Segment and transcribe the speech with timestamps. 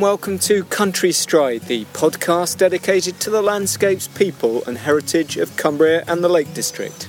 [0.00, 6.04] Welcome to Country Stride, the podcast dedicated to the landscapes, people, and heritage of Cumbria
[6.08, 7.06] and the Lake District.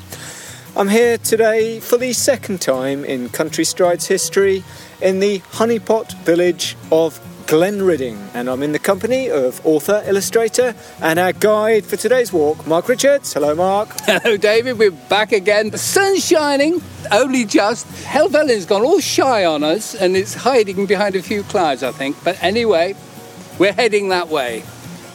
[0.75, 4.65] I'm here today for the second time in Country Stride's history
[5.01, 7.17] in the honeypot village of
[7.47, 12.65] Glenridding, and I'm in the company of author, illustrator, and our guide for today's walk,
[12.65, 13.33] Mark Richards.
[13.33, 13.89] Hello, Mark.
[14.05, 14.79] Hello, David.
[14.79, 15.69] We're back again.
[15.69, 16.81] The sun's shining,
[17.11, 17.85] only just.
[18.05, 22.15] Helvellyn's gone all shy on us, and it's hiding behind a few clouds, I think.
[22.23, 22.95] But anyway,
[23.59, 24.63] we're heading that way.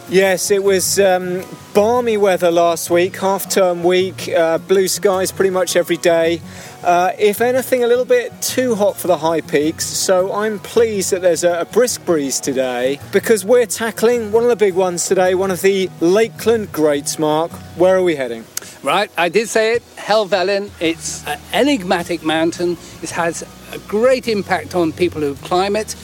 [0.08, 1.42] Yes, it was um,
[1.74, 6.40] balmy weather last week, half term week, uh, blue skies pretty much every day.
[6.86, 11.10] Uh, if anything, a little bit too hot for the high peaks, so I'm pleased
[11.10, 15.08] that there's a, a, brisk breeze today because we're tackling one of the big ones
[15.08, 17.18] today, one of the Lakeland Greats.
[17.18, 18.44] Mark, where are we heading?
[18.84, 20.70] Right, I did say it, Helvellyn.
[20.78, 22.76] It's an enigmatic mountain.
[23.02, 23.42] It has
[23.72, 25.96] a great impact on people who climb it.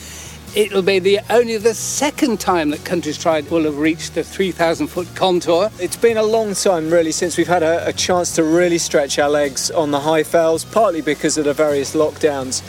[0.55, 4.85] It'll be the only the second time that Country Stride will have reached the 3,000
[4.85, 5.71] foot contour.
[5.79, 9.17] It's been a long time, really, since we've had a, a chance to really stretch
[9.17, 12.61] our legs on the high fells, partly because of the various lockdowns.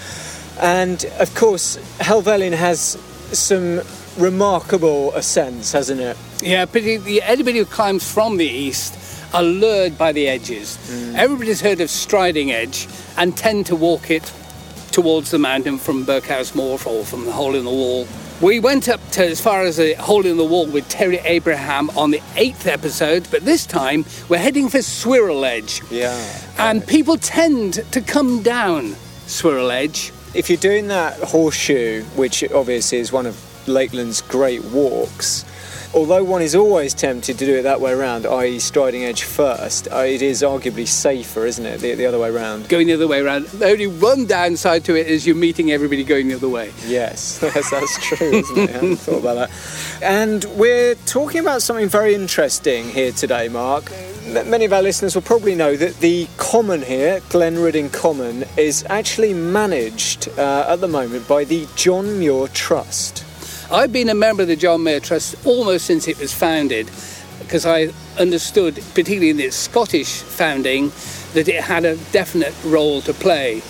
[0.62, 2.96] And of course, Helvellyn has
[3.38, 3.82] some
[4.16, 6.16] remarkable ascents, hasn't it?
[6.40, 8.98] Yeah, particularly anybody who climbs from the east
[9.34, 10.78] are lured by the edges.
[10.88, 11.16] Mm.
[11.16, 12.88] Everybody's heard of Striding Edge
[13.18, 14.32] and tend to walk it
[14.94, 18.06] towards the mountain from Birkhouse Moor or from the hole in the wall.
[18.40, 21.90] We went up to as far as the hole in the wall with Terry Abraham
[21.90, 25.82] on the eighth episode, but this time we're heading for Swirl Edge.
[25.90, 26.16] Yeah.
[26.58, 28.94] And people tend to come down
[29.26, 30.12] Swirl Edge.
[30.32, 33.34] If you're doing that horseshoe, which obviously is one of
[33.66, 35.44] Lakeland's great walks,
[35.94, 39.88] although one is always tempted to do it that way around, i.e., striding edge first,
[39.92, 42.68] uh, it is arguably safer, isn't it, the, the other way around?
[42.68, 43.46] Going the other way around.
[43.46, 46.72] The only one downside to it is you're meeting everybody going the other way.
[46.86, 48.70] Yes, yes that's true, isn't it?
[48.70, 50.02] I hadn't thought about that.
[50.02, 53.90] And we're talking about something very interesting here today, Mark.
[54.26, 59.34] Many of our listeners will probably know that the common here, Glenridding Common, is actually
[59.34, 63.24] managed uh, at the moment by the John Muir Trust.
[63.70, 66.90] I've been a member of the John Muir Trust almost since it was founded
[67.38, 67.88] because I
[68.18, 70.92] understood, particularly in its Scottish founding,
[71.32, 73.62] that it had a definite role to play.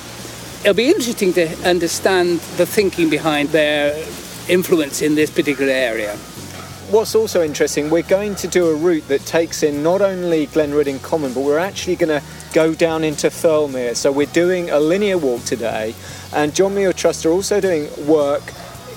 [0.60, 3.94] It'll be interesting to understand the thinking behind their
[4.48, 6.16] influence in this particular area.
[6.90, 11.02] What's also interesting, we're going to do a route that takes in not only Glenridding
[11.02, 13.94] Common, but we're actually going to go down into Thirlmere.
[13.94, 15.94] So we're doing a linear walk today,
[16.32, 18.42] and John Muir Trust are also doing work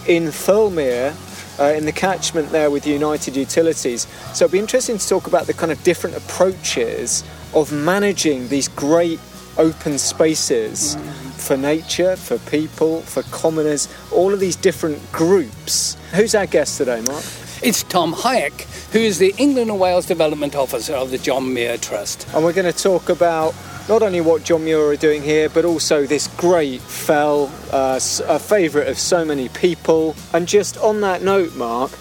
[0.07, 1.16] in Thirlmere,
[1.59, 4.07] uh, in the catchment there with United Utilities.
[4.34, 7.23] So it'd be interesting to talk about the kind of different approaches
[7.53, 9.19] of managing these great
[9.57, 11.31] open spaces mm.
[11.34, 15.97] for nature, for people, for commoners, all of these different groups.
[16.13, 17.24] Who's our guest today, Mark?
[17.63, 21.78] It's Tom Hayek, who is the England and Wales Development Officer of the John Muir
[21.78, 22.28] Trust.
[22.35, 23.56] And we're going to talk about
[23.90, 28.40] not only what John Muir are doing here, but also this great fell, uh, a
[28.40, 30.16] favourite of so many people.
[30.34, 31.92] And just on that note, Mark,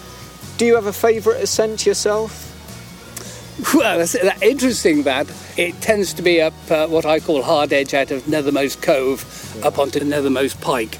[0.57, 2.43] do you have a favourite ascent yourself?
[3.73, 5.27] Well, that's, that's interesting that.
[5.57, 9.65] It tends to be up uh, what I call hard edge out of Nethermost Cove
[9.65, 10.99] up onto Nethermost Pike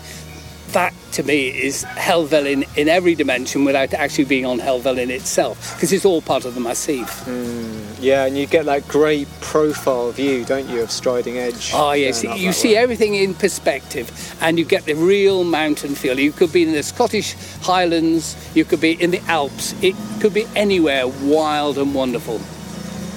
[0.74, 5.92] that to me is Helvellyn in every dimension without actually being on Helvellyn itself because
[5.94, 7.08] it's all part of the massif.
[7.26, 11.72] Mm, yeah, and you get that great profile view, don't you, of Striding Edge?
[11.74, 12.78] Oh, yes, you see way.
[12.78, 16.20] everything in perspective and you get the real mountain feel.
[16.20, 20.34] You could be in the Scottish Highlands, you could be in the Alps, it could
[20.34, 22.40] be anywhere wild and wonderful.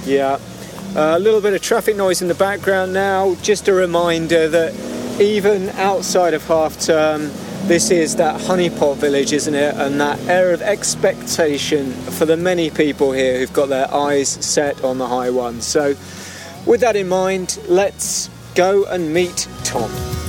[0.05, 0.39] Yeah.
[0.97, 3.37] Uh, a little bit of traffic noise in the background now.
[3.43, 4.75] Just a reminder that
[5.21, 7.31] even outside of half term,
[7.69, 9.75] this is that honeypot village, isn't it?
[9.77, 14.83] And that air of expectation for the many people here who've got their eyes set
[14.83, 15.61] on the high one.
[15.61, 15.95] So,
[16.67, 20.20] with that in mind, let's go and meet Tom.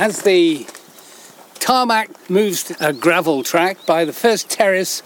[0.00, 0.66] As the
[1.58, 5.02] tarmac moves a gravel track by the first terrace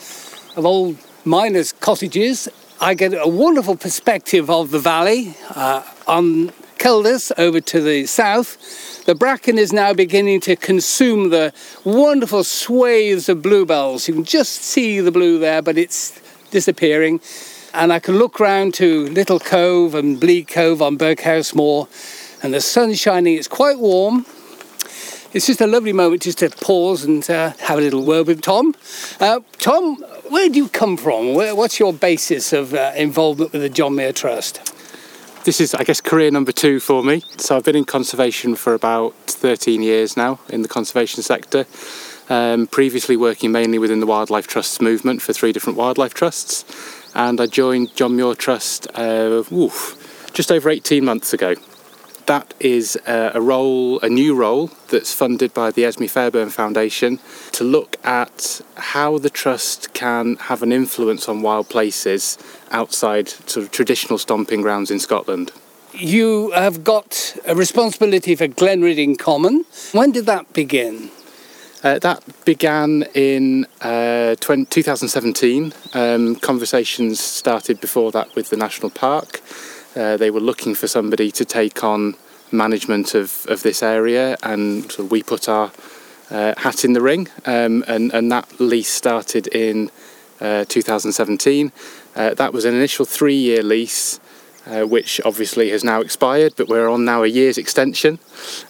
[0.57, 2.49] of old miners' cottages,
[2.81, 9.05] I get a wonderful perspective of the valley uh, on Keldas over to the south.
[9.05, 11.53] The bracken is now beginning to consume the
[11.83, 14.07] wonderful swathes of bluebells.
[14.07, 16.21] You can just see the blue there, but it's
[16.53, 17.21] disappearing.
[17.73, 21.89] And I can look round to Little Cove and Bleak Cove on Birkhouse Moor,
[22.45, 23.37] and the sun's shining.
[23.37, 24.25] It's quite warm.
[25.35, 28.41] It's just a lovely moment just to pause and uh, have a little word with
[28.41, 28.73] Tom.
[29.19, 29.97] Uh, Tom,
[30.29, 31.35] where do you come from?
[31.35, 34.61] Where, what's your basis of uh, involvement with the John Muir Trust?
[35.45, 37.25] This is, I guess, career number two for me.
[37.37, 41.67] So I've been in conservation for about 13 years now in the conservation sector.
[42.29, 46.65] Um, previously working mainly within the Wildlife Trusts movement for three different wildlife trusts.
[47.13, 51.57] And I joined John Muir Trust uh, oof, just over 18 months ago.
[52.27, 57.19] That is a role, a new role that's funded by the Esmée Fairbairn Foundation
[57.53, 62.39] to look at how the trust can have an influence on wild places
[62.71, 65.53] outside sort of traditional stomping grounds in Scotland.
[65.93, 69.65] You have got a responsibility for Glenridding Common.
[69.93, 71.11] When did that begin?
[71.85, 75.75] Uh, that began in uh, 20, 2017.
[75.93, 79.43] Um, conversations started before that with the national park.
[79.97, 82.17] Uh, they were looking for somebody to take on
[82.51, 85.71] management of, of this area, and we put our
[86.31, 89.91] uh, hat in the ring, um, and, and that lease started in
[90.41, 91.73] uh, 2017.
[92.17, 94.21] Uh, that was an initial three year lease.
[94.67, 98.19] Uh, which obviously has now expired, but we're on now a year's extension.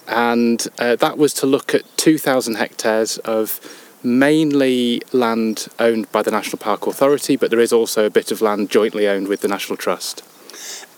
[0.08, 3.60] And uh, that was to look at 2,000 hectares of
[4.02, 8.42] mainly land owned by the National Park Authority, but there is also a bit of
[8.42, 10.24] land jointly owned with the National Trust.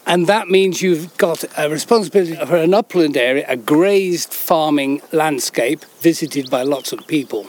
[0.09, 5.85] And that means you've got a responsibility for an upland area, a grazed farming landscape
[6.01, 7.49] visited by lots of people.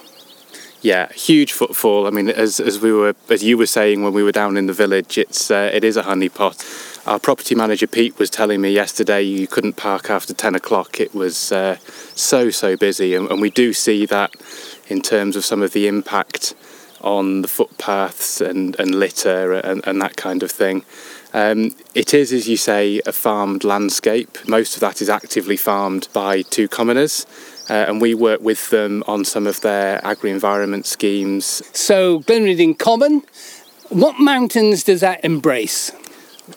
[0.81, 2.07] Yeah, huge footfall.
[2.07, 4.65] I mean, as, as we were, as you were saying when we were down in
[4.65, 7.07] the village, it's uh, it is a honeypot.
[7.07, 10.99] Our property manager Pete was telling me yesterday you couldn't park after ten o'clock.
[10.99, 11.77] It was uh,
[12.15, 14.33] so so busy, and, and we do see that
[14.87, 16.53] in terms of some of the impact
[17.01, 20.83] on the footpaths and, and litter and, and that kind of thing.
[21.33, 24.37] Um, it is, as you say, a farmed landscape.
[24.47, 27.25] Most of that is actively farmed by two commoners.
[27.69, 31.61] Uh, and we work with them on some of their agri-environment schemes.
[31.73, 33.23] So Glenridding Common,
[33.89, 35.91] what mountains does that embrace?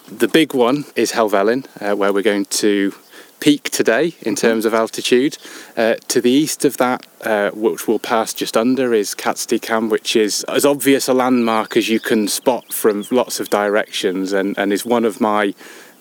[0.06, 2.94] The big one is Helvellyn, uh, where we're going to
[3.40, 5.38] peak today in terms of altitude.
[5.76, 10.14] Uh, to the east of that, uh, which we'll pass just under, is Catstycam, which
[10.14, 14.72] is as obvious a landmark as you can spot from lots of directions and, and
[14.72, 15.54] is one of my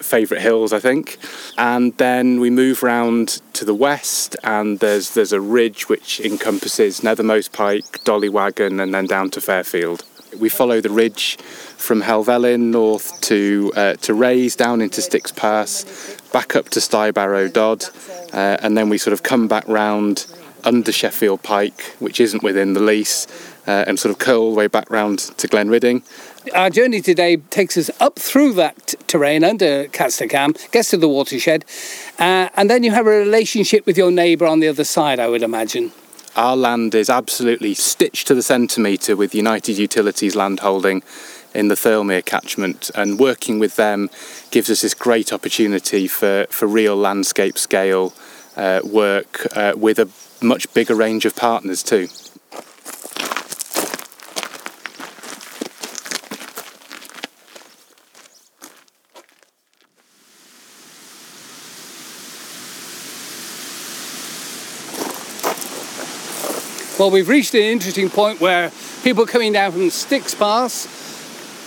[0.04, 1.18] favourite hills, I think.
[1.58, 7.02] And then we move round to the west, and there's there's a ridge which encompasses
[7.02, 10.04] Nethermost Pike, Dollywaggon, and then down to Fairfield.
[10.40, 16.19] We follow the ridge from Helvellyn north to uh, to Raise, down into Sticks Pass,
[16.32, 17.86] back up to Stybarrow Dodd,
[18.34, 20.26] uh, and then we sort of come back round
[20.64, 23.28] under Sheffield Pike, which isn't within the lease,
[23.68, 26.04] uh, and sort of curl all the way back round to Glenridding.
[26.54, 31.08] Our journey today takes us up through that t- terrain under Catstycam, gets to the
[31.08, 31.66] watershed,
[32.20, 35.28] uh, and then you have a relationship with your neighbour on the other side, I
[35.28, 35.92] would imagine.
[36.40, 41.04] Our land is absolutely stitched to the centimetre with United Utilities landholding
[41.54, 44.10] in the Thirlmere catchment, and working with them
[44.50, 48.14] gives us this great opportunity for, for real landscape scale
[48.56, 50.08] uh, work uh, with a
[50.42, 52.08] much bigger range of partners too.
[67.00, 70.86] Well, we've reached an interesting point where people coming down from Sticks Pass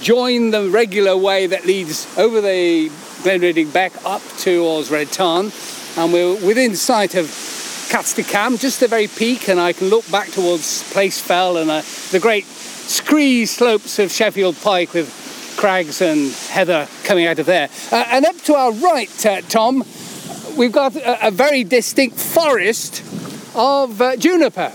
[0.02, 2.90] join the regular way that leads over the
[3.22, 5.50] Glenridding Beck up towards Red Tarn,
[5.96, 10.28] and we're within sight of Catstycam, just the very peak, and I can look back
[10.28, 16.30] towards Place Fell and uh, the great scree slopes of Sheffield Pike with crags and
[16.50, 17.70] heather coming out of there.
[17.90, 19.82] Uh, and up to our right, uh, Tom,
[20.58, 23.02] we've got a, a, very distinct forest
[23.54, 24.74] of uh, juniper.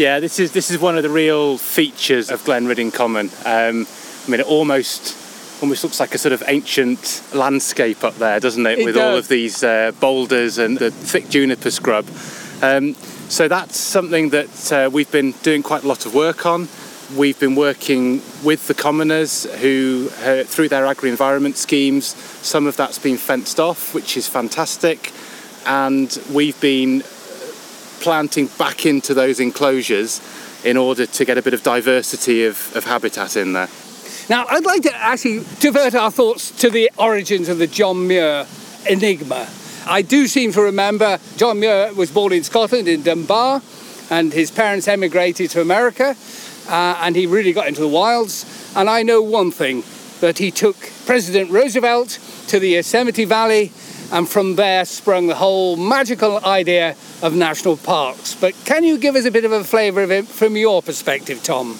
[0.00, 3.26] Yeah, this is this is one of the real features of Glenridding Common.
[3.44, 3.86] Um,
[4.26, 5.14] I mean, it almost
[5.60, 8.78] almost looks like a sort of ancient landscape up there, doesn't it?
[8.78, 9.04] it With does.
[9.04, 12.06] all of these uh, boulders and the thick juniper scrub.
[12.62, 12.94] Um,
[13.28, 16.68] so that's something that uh, we've been doing quite a lot of work on.
[17.14, 22.06] We've been working with the commoners who, uh, through their agri-environment schemes,
[22.40, 25.12] some of that's been fenced off, which is fantastic,
[25.66, 27.02] and we've been
[28.00, 30.20] planting back into those enclosures
[30.64, 33.68] in order to get a bit of diversity of, of habitat in there.
[34.28, 38.46] Now, I'd like to actually divert our thoughts to the origins of the John Muir
[38.88, 39.48] enigma.
[39.86, 43.62] I do seem to remember John Muir was born in Scotland, in Dunbar,
[44.10, 46.16] and his parents emigrated to America,
[46.68, 48.44] uh, and he really got into the wilds.
[48.76, 49.82] And I know one thing
[50.20, 50.76] that he took
[51.06, 53.72] President Roosevelt to the Yosemite Valley,
[54.12, 58.34] and from there sprung the whole magical idea of national parks.
[58.34, 61.42] But can you give us a bit of a flavour of it from your perspective,
[61.42, 61.78] Tom?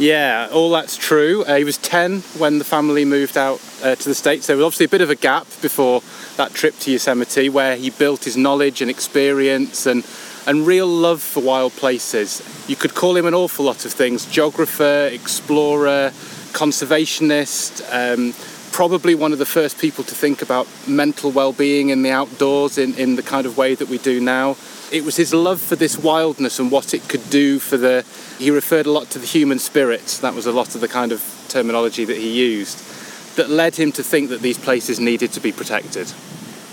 [0.00, 1.44] Yeah, all that's true.
[1.44, 4.46] Uh, he was 10 when the family moved out uh, to the States.
[4.46, 6.02] There was obviously a bit of a gap before
[6.38, 10.06] that trip to Yosemite where he built his knowledge and experience and,
[10.46, 12.40] and real love for wild places.
[12.66, 16.12] You could call him an awful lot of things geographer, explorer,
[16.52, 18.32] conservationist, um,
[18.72, 22.78] probably one of the first people to think about mental well being in the outdoors
[22.78, 24.56] in, in the kind of way that we do now.
[24.92, 28.04] It was his love for this wildness and what it could do for the.
[28.38, 31.12] He referred a lot to the human spirit, that was a lot of the kind
[31.12, 32.78] of terminology that he used,
[33.36, 36.10] that led him to think that these places needed to be protected.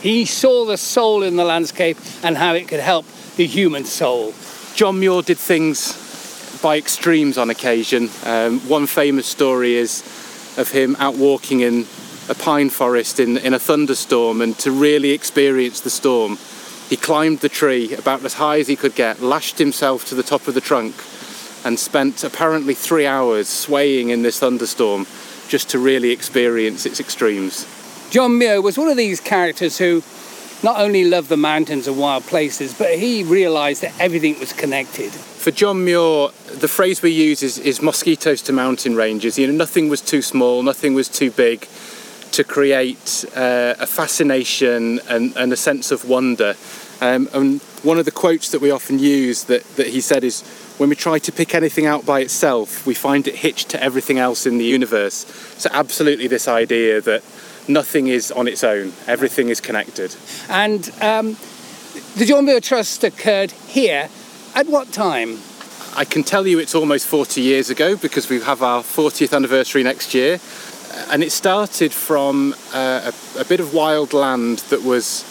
[0.01, 4.33] He saw the soul in the landscape and how it could help the human soul.
[4.75, 8.09] John Muir did things by extremes on occasion.
[8.23, 10.03] Um, one famous story is
[10.57, 11.85] of him out walking in
[12.29, 16.37] a pine forest in, in a thunderstorm and to really experience the storm.
[16.89, 20.23] He climbed the tree about as high as he could get, lashed himself to the
[20.23, 20.95] top of the trunk,
[21.65, 25.05] and spent apparently three hours swaying in this thunderstorm
[25.47, 27.65] just to really experience its extremes.
[28.09, 30.01] John Muir was one of these characters who
[30.63, 35.11] not only loved the mountains and wild places, but he realised that everything was connected.
[35.11, 39.37] For John Muir, the phrase we use is, is mosquitoes to mountain ranges.
[39.37, 41.67] You know, nothing was too small, nothing was too big
[42.31, 46.55] to create uh, a fascination and, and, a sense of wonder.
[46.99, 50.41] Um, and one of the quotes that we often use that, that he said is,
[50.77, 54.19] when we try to pick anything out by itself, we find it hitched to everything
[54.19, 55.25] else in the universe.
[55.57, 57.23] So, absolutely, this idea that
[57.67, 60.15] nothing is on its own, everything is connected.
[60.49, 61.37] And um,
[62.15, 64.09] the John Muir Trust occurred here
[64.55, 65.39] at what time?
[65.95, 69.83] I can tell you it's almost 40 years ago because we have our 40th anniversary
[69.83, 70.39] next year.
[71.09, 75.25] And it started from uh, a, a, bit of wild land that was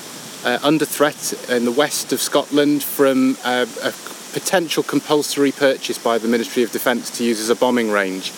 [0.45, 3.93] uh, under threat in the west of Scotland from uh, a
[4.33, 8.33] potential compulsory purchase by the Ministry of Defence to use as a bombing range.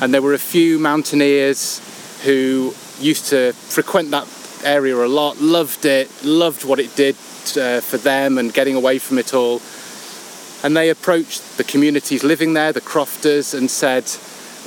[0.00, 1.80] And there were a few mountaineers
[2.24, 4.26] who used to frequent that
[4.64, 7.14] area a lot, loved it, loved what it did
[7.56, 9.60] uh, for them and getting away from it all.
[10.62, 14.04] And they approached the communities living there, the crofters, and said,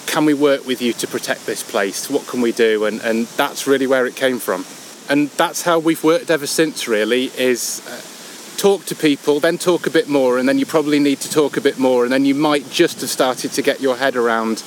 [0.07, 2.09] Can we work with you to protect this place?
[2.09, 2.85] What can we do?
[2.85, 4.65] And, and that's really where it came from.
[5.09, 8.01] And that's how we've worked ever since, really, is uh,
[8.57, 11.57] talk to people, then talk a bit more, and then you probably need to talk
[11.57, 14.63] a bit more, and then you might just have started to get your head around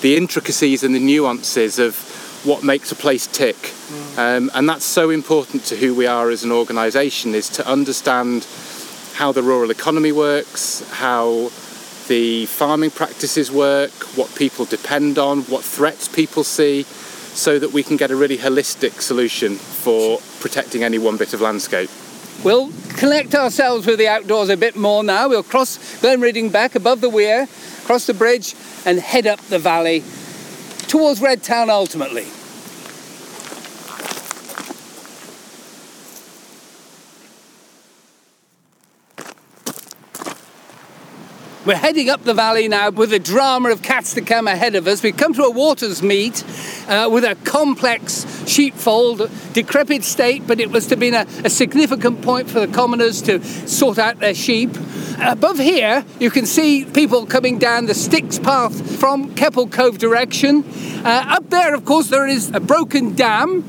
[0.00, 1.96] the intricacies and the nuances of
[2.44, 3.56] what makes a place tick.
[3.56, 4.18] Mm.
[4.18, 8.46] Um, and that's so important to who we are as an organisation is to understand
[9.14, 11.50] how the rural economy works, how
[12.08, 17.82] the farming practices work, what people depend on, what threats people see, so that we
[17.82, 21.90] can get a really holistic solution for protecting any one bit of landscape.
[22.44, 25.28] We'll connect ourselves with the outdoors a bit more now.
[25.28, 27.46] We'll cross Glen Glenridding Beck above the weir,
[27.84, 30.02] cross the bridge, and head up the valley
[30.88, 32.26] towards Red Tarn ultimately.
[41.64, 45.00] We're heading up the valley now with the drama of Catstycam ahead of us.
[45.00, 46.42] We've come to a waters meet
[46.88, 52.20] uh, with a complex sheepfold, decrepit state, but it was to be a, a significant
[52.20, 54.70] point for the commoners to sort out their sheep.
[55.20, 60.64] Above here, you can see people coming down the Sticks path from Keppel Cove direction.
[61.04, 63.64] Uh, up there, of course, there is a broken dam.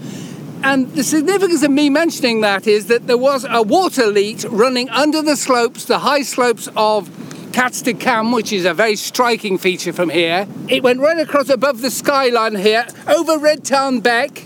[0.63, 4.89] And the significance of me mentioning that is that there was a water leat running
[4.89, 7.11] under the slopes, the high slopes of
[7.53, 10.47] Catstye Cam, which is a very striking feature from here.
[10.69, 14.43] It went right across above the skyline here, over Red Tarn Beck,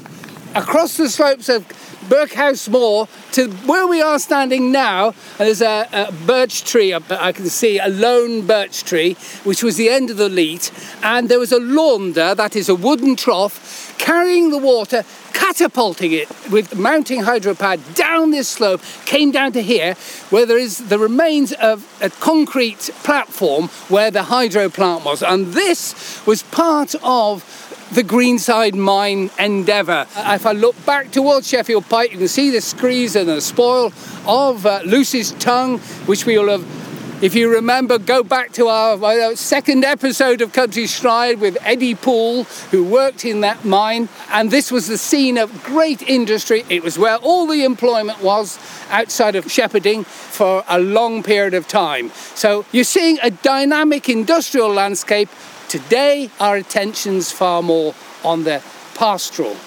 [0.53, 1.65] across the slopes of
[2.09, 5.07] Birkhouse Moor to where we are standing now.
[5.39, 9.13] And there's a, a, birch tree, I can see a lone birch tree,
[9.45, 10.69] which was the end of the leat.
[11.01, 16.27] And there was a launder, that is a wooden trough, carrying the water catapulting it
[16.49, 19.93] with mounting hydropad down this slope, came down to here,
[20.29, 25.21] where there is the remains of a concrete platform where the hydro plant was.
[25.21, 27.45] And this was part of
[27.93, 30.05] the Greenside mine endeavour.
[30.17, 33.93] If I look back towards Sheffield Pike, you can see the screes and the spoil
[34.25, 36.86] of uh, Lucy's tongue, which we will have
[37.19, 42.43] If you remember, go back to our second episode of Country Stride with Eddie Poole,
[42.69, 44.07] who worked in that mine.
[44.29, 46.63] And this was the scene of great industry.
[46.69, 48.59] It was where all the employment was
[48.91, 52.11] outside of shepherding for a long period of time.
[52.35, 55.29] So you're seeing a dynamic industrial landscape.
[55.69, 58.61] Today, our attention's far more on the
[58.93, 59.57] pastoral.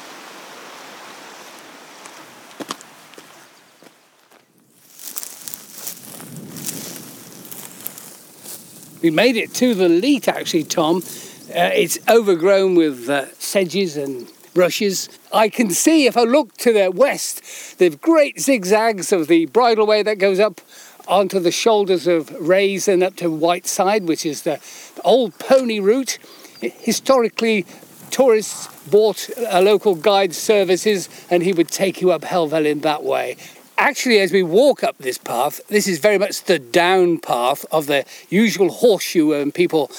[9.03, 10.99] We made it to the leat actually, Tom.
[10.99, 15.09] Uh, it's overgrown with uh, sedges and rushes.
[15.33, 20.05] I can see if I look to the west, the great zigzags of the bridleway
[20.05, 20.61] that goes up
[21.09, 24.61] onto the shoulders of Raise and up to Whiteside, which is the
[25.03, 26.19] old pony route.
[26.61, 27.65] Historically,
[28.11, 33.37] tourists bought a local guide services and he would take you up Helvellyn that way.
[33.81, 37.87] Actually, as we walk up this path, this is very much the down path of
[37.87, 39.91] the usual horseshoe and people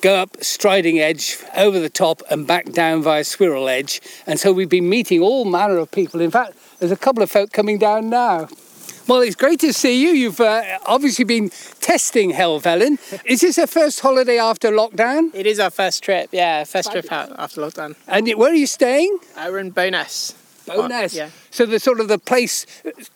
[0.00, 4.00] go up Striding Edge over the top and back down via Swirral Edge.
[4.26, 6.22] And so we've been meeting all manner of people.
[6.22, 8.48] In fact, there's a couple of folk coming down now.
[9.06, 10.12] Well, it's great to see you.
[10.12, 11.50] You've uh, obviously been
[11.80, 12.98] testing Helvellyn.
[13.26, 15.34] Is this a first holiday after lockdown?
[15.34, 17.96] It is our first trip, yeah, first trip out after lockdown.
[18.08, 19.18] And where are you staying?
[19.36, 20.39] Uh, we're in Bowness.
[20.76, 21.14] Bowness.
[21.14, 21.30] yeah.
[21.50, 22.66] So the sort of the place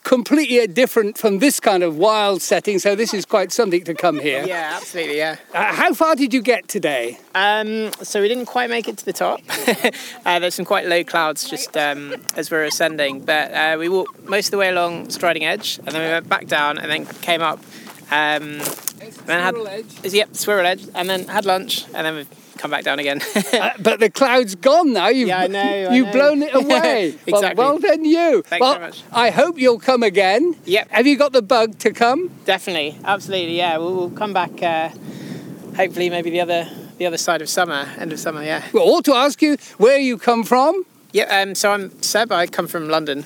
[0.03, 2.79] completely different from this kind of wild setting.
[2.79, 4.45] So this is quite something to come here.
[4.47, 5.37] Yeah, absolutely, yeah.
[5.53, 7.19] Uh, how far did you get today?
[7.35, 9.41] Um, so we didn't quite make it to the top.
[10.27, 14.29] uh, there's some quite low clouds just um, as we're ascending, but uh, we walked
[14.29, 17.07] most of the way along Striding Edge, and then we went back down, and then
[17.23, 17.61] came up.
[18.11, 18.59] Um,
[19.27, 20.13] then had, Swirral Edge.
[20.13, 23.21] Yep, Swirral Edge, and then had lunch, and then we've come back down again.
[23.55, 25.09] Uh, but the cloud's gone now.
[25.09, 26.13] You've, Yeah, I know, I you've know.
[26.13, 27.17] blown it away.
[27.27, 27.55] Well, Exactly.
[27.65, 28.43] Well, done you.
[28.43, 29.03] Thanks well, very much.
[29.13, 30.57] I hope you'll come again.
[30.65, 30.91] Yep.
[30.91, 32.31] Have you got the bug to come?
[32.45, 33.79] Definitely, absolutely, yeah.
[33.79, 34.61] We'll, we'll come back.
[34.63, 34.89] Uh,
[35.77, 38.63] hopefully, maybe the other the other side of summer, end of summer, yeah.
[38.73, 40.85] Well, ought to ask you where you come from.
[41.13, 41.25] Yeah.
[41.25, 42.33] Um, so I'm Seb.
[42.33, 43.25] I come from London.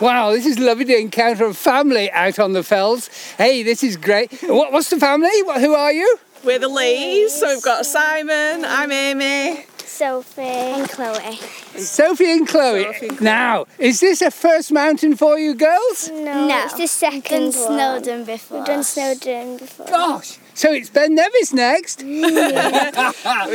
[0.00, 3.08] Wow, this is lovely to encounter a family out on the fells.
[3.36, 4.32] Hey, this is great.
[4.44, 5.42] What, what's the family?
[5.42, 6.18] What, who are you?
[6.42, 9.66] We're the Lees, so we've got Simon, I'm Amy.
[9.84, 11.36] Sophie and Chloe.
[11.76, 12.84] Sophie and Chloe.
[12.84, 13.24] Sophie and Chloe.
[13.24, 16.08] Now, is this a first mountain for you girls?
[16.10, 18.02] No, it's the second We've done one.
[18.02, 18.58] Snowdon before.
[18.58, 19.86] We've done Snowdon before.
[19.86, 22.02] Gosh, so it's Ben Nevis next.
[22.04, 22.22] With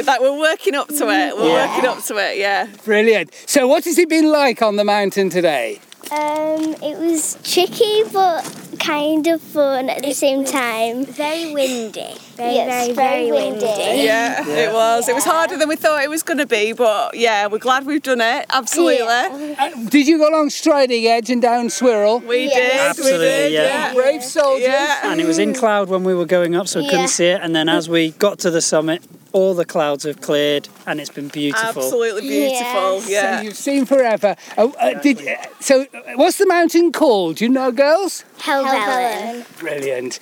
[0.06, 1.36] that, we're working up to it.
[1.36, 2.68] We're working up to it, yeah.
[2.84, 3.34] Brilliant.
[3.48, 5.80] So, what has it been like on the mountain today?
[6.12, 8.44] Um, it was tricky but
[8.78, 11.06] kind of fun at the same time.
[11.06, 12.16] Very windy.
[12.36, 13.66] Very, Yes, very, very very windy.
[13.66, 14.04] windy.
[14.04, 15.08] Yeah, it was.
[15.08, 17.86] It was harder than we thought it was going to be, but yeah, we're glad
[17.86, 18.46] we've done it.
[18.50, 18.98] Absolutely.
[19.08, 22.20] Uh, did you go along Striding Edge and down Swirl?
[22.20, 22.54] We Yes.
[22.56, 22.74] did.
[22.74, 22.80] we
[23.12, 23.94] Absolutely, did, yeah.
[23.94, 24.68] Brave soldiers.
[24.68, 25.12] Yeah.
[25.12, 26.92] and it was in cloud when we were going up, so we Yeah.
[26.92, 27.40] couldn't see it.
[27.42, 31.10] And then as we got to the summit, all the clouds have cleared, and it's
[31.10, 31.68] been beautiful.
[31.84, 32.96] Absolutely beautiful.
[33.02, 33.10] Yes.
[33.10, 33.38] Yeah.
[33.38, 34.36] So you've seen forever.
[34.58, 35.86] Oh, uh, did, uh, so, uh,
[36.16, 37.38] what's the mountain called?
[37.38, 38.24] Do you know, girls?
[38.66, 39.60] Helvellyn.
[39.60, 40.20] Brilliant.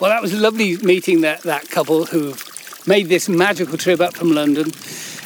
[0.00, 2.34] Well, that was lovely meeting that, that couple who
[2.86, 4.70] made this magical trip up from London.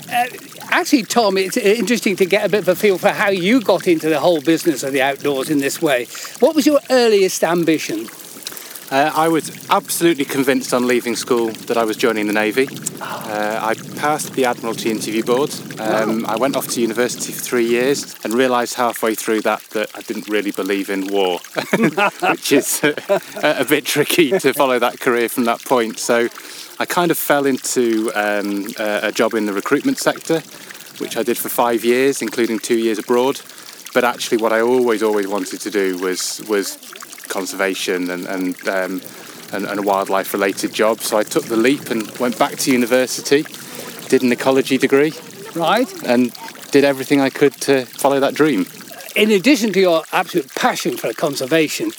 [0.09, 0.27] Uh,
[0.71, 3.89] actually, Tom, it's interesting to get a bit of a feel for how you got
[3.89, 6.07] into the whole business of the outdoors in this way.
[6.39, 8.09] What was your earliest ambition?
[8.90, 12.66] Uh, I was absolutely convinced on leaving school that I was joining the Navy.
[13.03, 15.55] Uh, I passed the Admiralty interview board.
[15.79, 19.90] Um, I went off to university for three years and realised halfway through that that
[19.94, 21.38] I didn't really believe in war,
[22.31, 22.94] which is a,
[23.42, 25.98] a bit tricky to follow that career from that point.
[25.98, 26.29] So
[26.79, 30.40] I kind of fell into um, a, a job in the recruitment sector,
[30.96, 33.38] which I did for five years, including two years abroad.
[33.92, 36.79] But actually, what I always, always wanted to do was was
[37.29, 39.01] conservation and and, um,
[39.53, 41.01] and, and a wildlife related job.
[41.01, 43.45] So I took the leap and went back to university,
[44.09, 45.12] did an ecology degree,
[45.55, 45.88] Right?
[46.05, 46.33] and
[46.71, 48.67] did everything I could to follow that dream.
[49.17, 51.93] in addition to your absolute passion for conservation,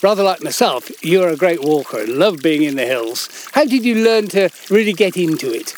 [0.00, 3.28] rather like myself, you're a great walker and love being in the hills.
[3.52, 5.74] How did you learn to really get into it?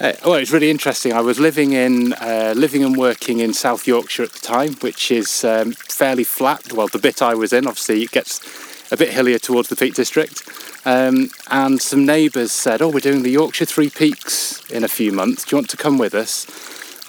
[0.00, 1.12] Uh, well, it was really interesting.
[1.12, 5.10] I was living in uh, living and working in South Yorkshire at the time, which
[5.10, 6.72] is um, fairly flat.
[6.72, 8.40] Well, the bit I was in, obviously, it gets
[8.90, 10.42] a bit hillier towards the Peak District.
[10.86, 15.12] Um, and some neighbours said, "Oh, we're doing the Yorkshire Three Peaks in a few
[15.12, 15.44] months.
[15.44, 16.46] Do you want to come with us?"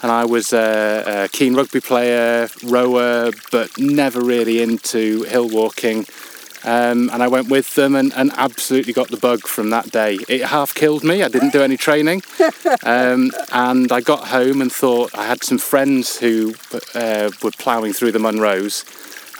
[0.02, 6.04] And I was a, a keen rugby player, rower, but never really into hill walking.
[6.64, 10.18] Um, and I went with them and, and absolutely got the bug from that day.
[10.28, 11.22] It half killed me.
[11.22, 12.22] I didn't do any training.
[12.84, 16.54] Um, and I got home and thought I had some friends who
[16.94, 18.84] uh, were ploughing through the Munros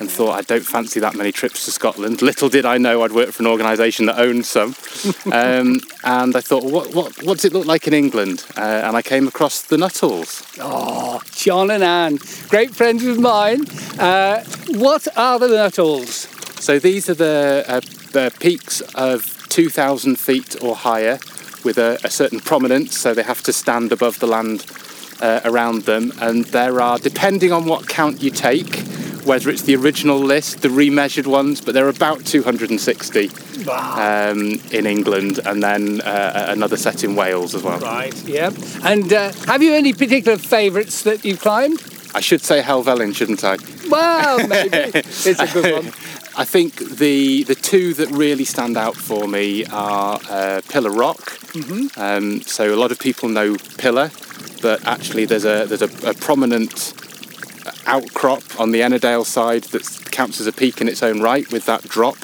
[0.01, 2.23] and thought I don't fancy that many trips to Scotland.
[2.23, 4.75] Little did I know I'd work for an organisation that owned some.
[5.33, 8.45] Um, and I thought, well, what, what, what does it look like in England?
[8.57, 10.25] Uh, and I came across the Nuttall.
[10.61, 13.65] Oh, John and Anne, great friends of mine.
[13.99, 16.42] Uh, what are the Nuttalls?
[16.63, 17.81] So these are the, uh,
[18.13, 21.19] the peaks of 2,000 feet or higher
[21.65, 24.65] with a, a, certain prominence, so they have to stand above the land
[25.21, 26.13] uh, around them.
[26.21, 28.77] And there are, depending on what count you take,
[29.25, 33.31] whether it's the original list, the remeasured ones, but there are about 260
[33.65, 34.31] wow.
[34.31, 37.81] um, in England and then uh, another set in Wales as well.
[37.81, 38.51] Right, yeah.
[38.85, 41.83] And uh, have you any particular favourites that you've climbed?
[42.15, 43.57] I should say Helvellyn, shouldn't I?
[43.89, 44.77] Well, maybe.
[44.95, 45.93] it's a good one.
[46.37, 51.19] I think the the two that really stand out for me are uh, Pillar Rock.
[51.53, 52.01] Mm-hmm.
[52.01, 54.11] Um, so a lot of people know Pillar,
[54.63, 56.95] but actually there's a there's a, a prominent
[57.87, 61.67] outcrop on the Ennerdale side that counts as a peak in its own right with
[61.67, 62.17] that drop.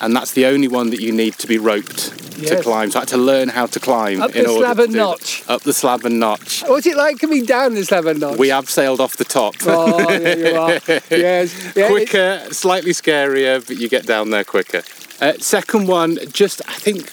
[0.00, 2.58] And that's the only one that you need to be roped Yes.
[2.58, 2.90] to climb.
[2.90, 4.92] So I had to learn how to climb Up in the order slab to and
[4.92, 5.44] notch.
[5.48, 6.62] Up the slab and notch.
[6.66, 8.38] What's it like coming down the slab and notch?
[8.38, 9.54] We abseiled off the top.
[9.62, 10.80] Oh, there you are.
[11.10, 11.76] yes.
[11.76, 14.82] Yeah, quicker, slightly scarier, but you get down there quicker.
[15.20, 17.10] Uh, second one, just I think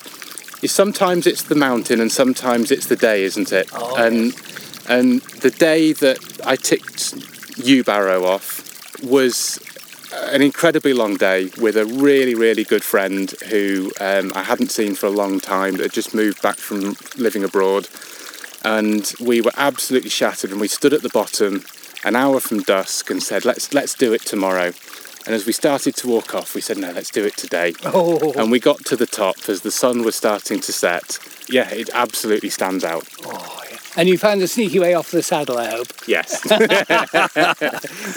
[0.68, 3.68] sometimes it's the mountain and sometimes it's the day, isn't it?
[3.72, 4.34] Oh, and
[4.88, 7.14] and the day that I ticked
[7.56, 9.58] Yewbarrow off was
[10.12, 14.94] an incredibly long day with a really, really good friend who um, I hadn't seen
[14.94, 17.88] for a long time that had just moved back from living abroad.
[18.64, 21.64] And we were absolutely shattered and we stood at the bottom
[22.04, 24.72] an hour from dusk and said, let's, let's do it tomorrow.
[25.24, 27.74] And as we started to walk off, we said, no, let's do it today.
[27.84, 28.32] Oh.
[28.32, 31.18] And we got to the top as the sun was starting to set.
[31.48, 33.06] Yeah, it absolutely stands out.
[33.96, 35.88] And you found a sneaky way off the saddle, I hope.
[36.06, 36.42] Yes.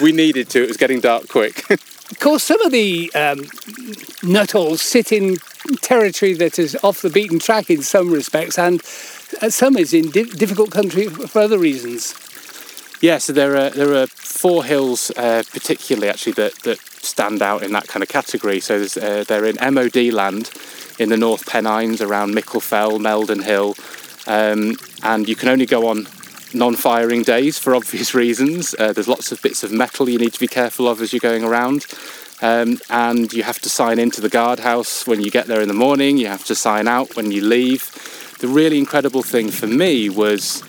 [0.00, 1.64] we needed to, it was getting dark quick.
[2.08, 3.44] Of course, some of the um,
[4.76, 5.38] sit in
[5.80, 8.80] territory that is off the beaten track in some respects, and
[9.42, 12.14] uh, some is in di- difficult country for other reasons.
[13.00, 17.62] Yeah, so there are there are four hills uh, particularly actually that, that stand out
[17.62, 18.60] in that kind of category.
[18.60, 20.50] So there's, uh, they're in MOD land
[20.98, 23.74] in the North Pennines around Mickle Fell, Meldon Hill,
[24.26, 26.06] um, and you can only go on
[26.54, 28.74] non-firing days for obvious reasons.
[28.78, 31.20] Uh, there's lots of bits of metal you need to be careful of as you're
[31.20, 31.86] going around.
[32.42, 35.74] Um, and you have to sign into the guardhouse when you get there in the
[35.74, 36.18] morning.
[36.18, 37.90] You have to sign out when you leave.
[38.40, 40.62] The really incredible thing for me was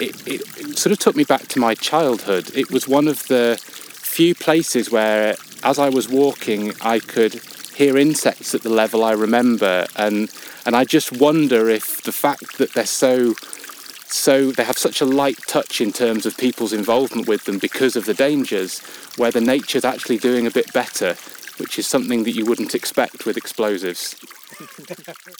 [0.00, 2.50] it, it, it sort of took me back to my childhood.
[2.54, 7.34] It was one of the few places where, as I was walking, I could
[7.74, 10.30] hear insects at the level I remember, and
[10.66, 13.34] and I just wonder if the fact that they're so
[14.08, 17.96] so they have such a light touch in terms of people's involvement with them because
[17.96, 18.80] of the dangers,
[19.16, 21.14] whether nature's actually doing a bit better,
[21.58, 24.16] which is something that you wouldn't expect with explosives.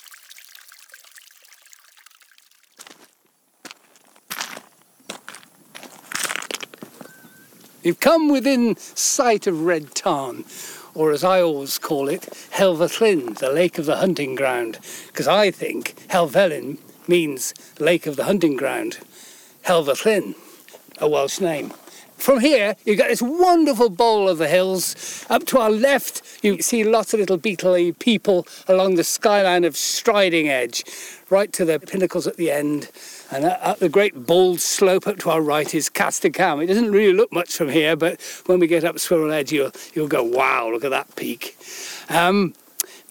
[7.83, 10.43] You've come within sight of Red Tarn,
[10.97, 12.21] or as I always call it,
[12.53, 18.23] Helvethlyn, the lake of the hunting ground, because I think Helvellyn means lake of the
[18.23, 18.97] hunting ground.
[19.65, 20.33] Helvethlyn,
[20.97, 21.71] a Welsh name.
[22.17, 25.25] From here, you've got this wonderful bowl of the hills.
[25.29, 29.77] Up to our left, you see lots of little beetly people along the skyline of
[29.77, 30.83] Striding Edge,
[31.29, 32.89] right to the pinnacles at the end.
[33.31, 36.63] And at the great bald slope up to our right is Catstycam.
[36.63, 39.71] It doesn't really look much from here, but when we get up Swirl Edge, you'll,
[39.93, 41.55] you'll go, wow, look at that peak.
[42.09, 42.55] Um,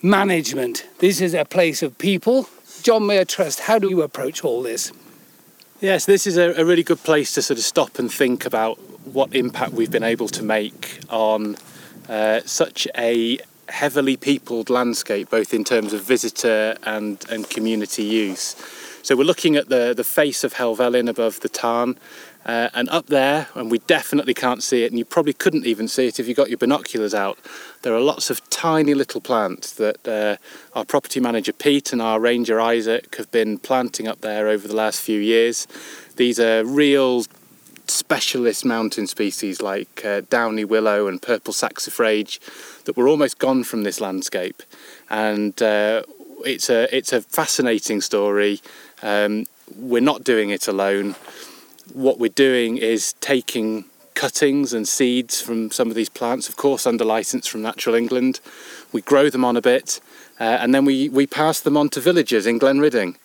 [0.01, 0.85] management.
[0.99, 2.49] This is a place of people.
[2.83, 4.91] John Muir Trust, how do you approach all this?
[5.79, 8.79] Yes, this is a, a really good place to sort of stop and think about
[9.13, 11.57] what impact we've been able to make on
[12.09, 13.39] uh, such a
[13.69, 18.55] heavily peopled landscape, both in terms of visitor and, and community use.
[19.03, 21.97] So we're looking at the, the face of Helvellyn above the Tarn,
[22.47, 25.87] uh, and up there, and we definitely can't see it, and you probably couldn't even
[25.87, 27.37] see it if you got your binoculars out.
[27.81, 30.37] There are lots of tiny little plants that uh,
[30.73, 34.75] our property manager Pete and our ranger Isaac have been planting up there over the
[34.75, 35.67] last few years.
[36.15, 37.25] These are real
[37.91, 42.39] specialist mountain species like uh, downy willow and purple saxifrage
[42.83, 44.63] that were almost gone from this landscape,
[45.09, 46.03] and uh,
[46.45, 48.61] it's a it's a fascinating story.
[49.01, 49.45] Um,
[49.75, 51.15] we're not doing it alone.
[51.93, 56.87] What we're doing is taking cuttings and seeds from some of these plants, of course,
[56.87, 58.39] under license from Natural England.
[58.91, 60.01] We grow them on a bit,
[60.39, 63.15] uh, and then we, we pass them on to villagers in Glenridding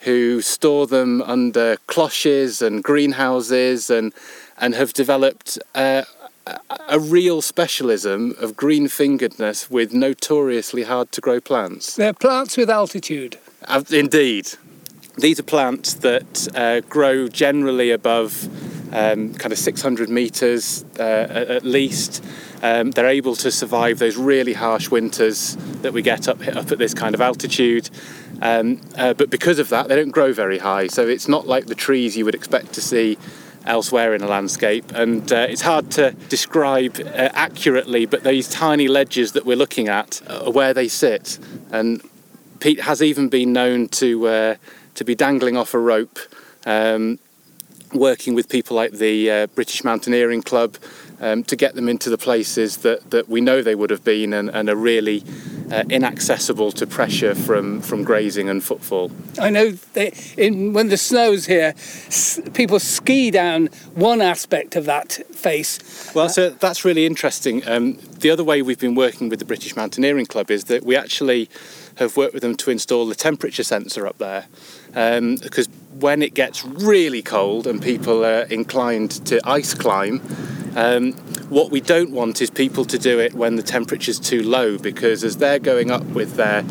[0.00, 4.12] who store them under cloches and greenhouses and,
[4.58, 6.02] and have developed uh,
[6.88, 11.96] a- real specialism of green fingeredness with notoriously hard to grow plants.
[11.96, 13.38] They're plants with altitude.
[13.66, 14.48] Uh, Indeed.
[15.18, 18.48] These are plants that uh, grow generally above
[18.94, 22.24] um, kind of 600 metres uh, at, at least.
[22.62, 26.78] Um, they're able to survive those really harsh winters that we get up, up at
[26.78, 27.90] this kind of altitude.
[28.40, 30.86] Um, uh, but because of that, they don't grow very high.
[30.86, 33.18] So it's not like the trees you would expect to see
[33.66, 34.90] elsewhere in a landscape.
[34.92, 39.88] And uh, it's hard to describe uh, accurately, but these tiny ledges that we're looking
[39.88, 41.38] at are where they sit.
[41.70, 42.02] And
[42.60, 44.54] Pete has even been known to uh,
[44.94, 46.18] to be dangling off a rope,
[46.66, 47.18] um,
[47.92, 50.76] working with people like the uh, British Mountaineering Club
[51.20, 54.32] um, to get them into the places that, that we know they would have been
[54.32, 55.22] and, and are really
[55.70, 59.10] uh, inaccessible to pressure from, from grazing and footfall.
[59.38, 64.84] I know they, in, when the snow's here, s- people ski down one aspect of
[64.86, 66.12] that face.
[66.14, 67.66] Well, so that's really interesting.
[67.68, 70.96] Um, the other way we've been working with the British Mountaineering Club is that we
[70.96, 71.48] actually
[71.96, 74.46] have worked with them to install the temperature sensor up there.
[74.94, 75.68] Um, because
[76.00, 80.20] when it gets really cold and people are inclined to ice climb,
[80.76, 81.12] um,
[81.48, 85.24] what we don't want is people to do it when the temperature's too low because
[85.24, 86.64] as they're going up with their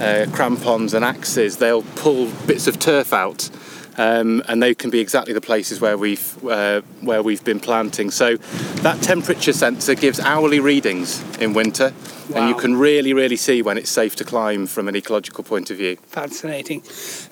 [0.00, 3.50] uh, crampons and axes, they'll pull bits of turf out.
[3.96, 8.10] Um, and they can be exactly the places where we've uh, where we've been planting.
[8.10, 8.38] So
[8.82, 11.92] that temperature sensor gives hourly readings in winter,
[12.34, 15.70] and you can really really see when it's safe to climb from an ecological point
[15.70, 15.96] of view.
[16.06, 16.82] Fascinating.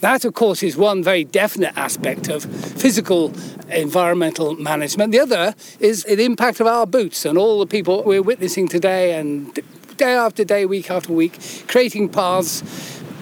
[0.01, 3.33] That, of course, is one very definite aspect of physical
[3.71, 5.13] environmental management.
[5.13, 9.19] The other is the impact of our boots and all the people we're witnessing today
[9.19, 9.59] and
[9.97, 12.63] day after day, week after week, creating paths,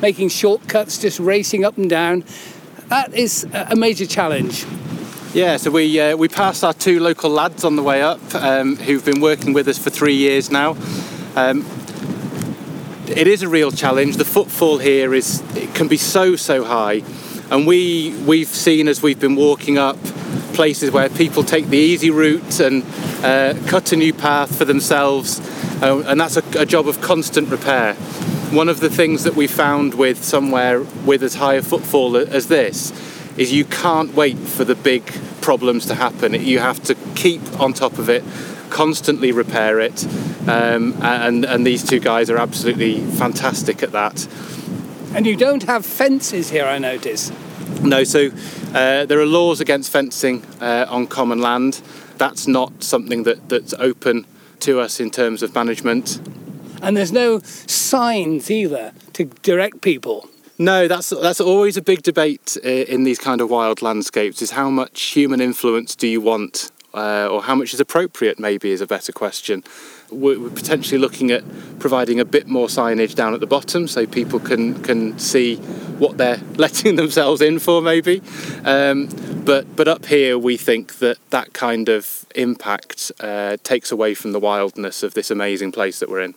[0.00, 2.24] making shortcuts, just racing up and down.
[2.88, 4.64] That is a a major challenge.
[5.32, 8.74] Yeah, so we uh, we passed our two local lads on the way up, um,
[8.76, 10.76] who've been working with us for three years now.
[11.36, 11.64] Um,
[13.06, 14.16] it is a real challenge.
[14.16, 17.02] The footfall here is it can be so so high,
[17.50, 19.96] and we we've seen as we've been walking up
[20.54, 22.84] places where people take the easy route and
[23.24, 25.40] uh, cut a new path for themselves,
[25.82, 27.94] uh, and that's a, a job of constant repair.
[28.52, 32.48] One of the things that we found with somewhere with as high a footfall as
[32.48, 32.92] this
[33.36, 35.04] is you can't wait for the big
[35.40, 36.34] problems to happen.
[36.34, 38.24] You have to keep on top of it,
[38.70, 40.06] constantly repair it,
[40.48, 44.26] um, and and these two guys are absolutely fantastic at that.
[45.14, 47.32] And you don't have fences here, I notice.
[47.82, 48.30] No, so
[48.74, 51.80] uh, there are laws against fencing uh, on common land.
[52.18, 54.26] That's not something that, that's open
[54.60, 56.20] to us in terms of management.
[56.82, 60.28] And there's no signs either to direct people.
[60.58, 64.42] No, that's that's always a big debate uh, in these kind of wild landscapes.
[64.42, 68.38] Is how much human influence do you want, uh, or how much is appropriate?
[68.38, 69.64] Maybe is a better question.
[70.10, 71.44] We're, we're potentially looking at
[71.78, 75.56] providing a bit more signage down at the bottom, so people can can see
[75.98, 78.22] what they're letting themselves in for, maybe.
[78.64, 79.08] Um,
[79.44, 84.32] but but up here, we think that that kind of impact uh, takes away from
[84.32, 86.34] the wildness of this amazing place that we're in.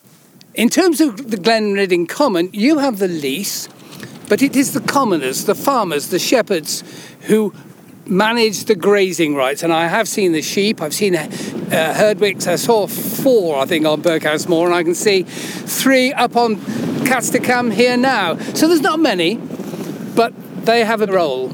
[0.55, 3.67] In terms of the Glenridding Common, you have the lease,
[4.29, 6.83] but it is the commoners, the farmers, the shepherds
[7.21, 7.53] who
[8.05, 9.63] manage the grazing rights.
[9.63, 13.85] And I have seen the sheep, I've seen uh, herdwicks, I saw four, I think,
[13.85, 16.57] on Birkhouse Moor, and I can see three up on
[17.05, 18.37] Catstycam here now.
[18.53, 19.35] So there's not many,
[20.15, 20.33] but
[20.65, 21.49] they have a role.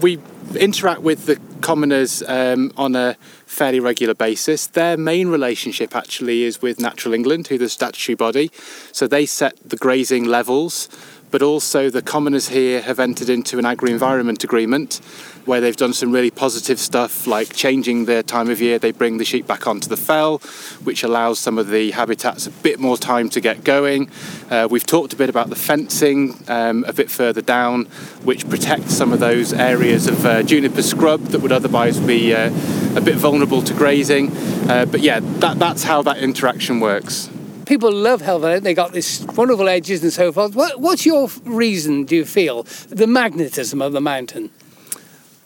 [0.00, 0.18] we
[0.56, 4.66] interact with the commoners um, on a fairly regular basis.
[4.66, 8.50] Their main relationship actually is with Natural England, who the statutory body.
[8.92, 10.88] So they set the grazing levels,
[11.30, 15.00] but also the commoners here have entered into an agri-environment agreement
[15.46, 19.18] where they've done some really positive stuff like changing their time of year they bring
[19.18, 20.38] the sheep back onto the fell,
[20.82, 24.10] which allows some of the habitats a bit more time to get going.
[24.50, 27.84] Uh, we've talked a bit about the fencing um, a bit further down,
[28.24, 32.50] which protects some of those areas of uh, juniper scrub that would otherwise be uh,
[32.96, 34.30] a bit vulnerable to grazing.
[34.68, 37.30] Uh, but yeah, that, that's how that interaction works.
[37.66, 40.54] People love Helvellyn, they got this wonderful edges and so forth.
[40.54, 44.50] What, what's your reason, do you feel, the magnetism of the mountain?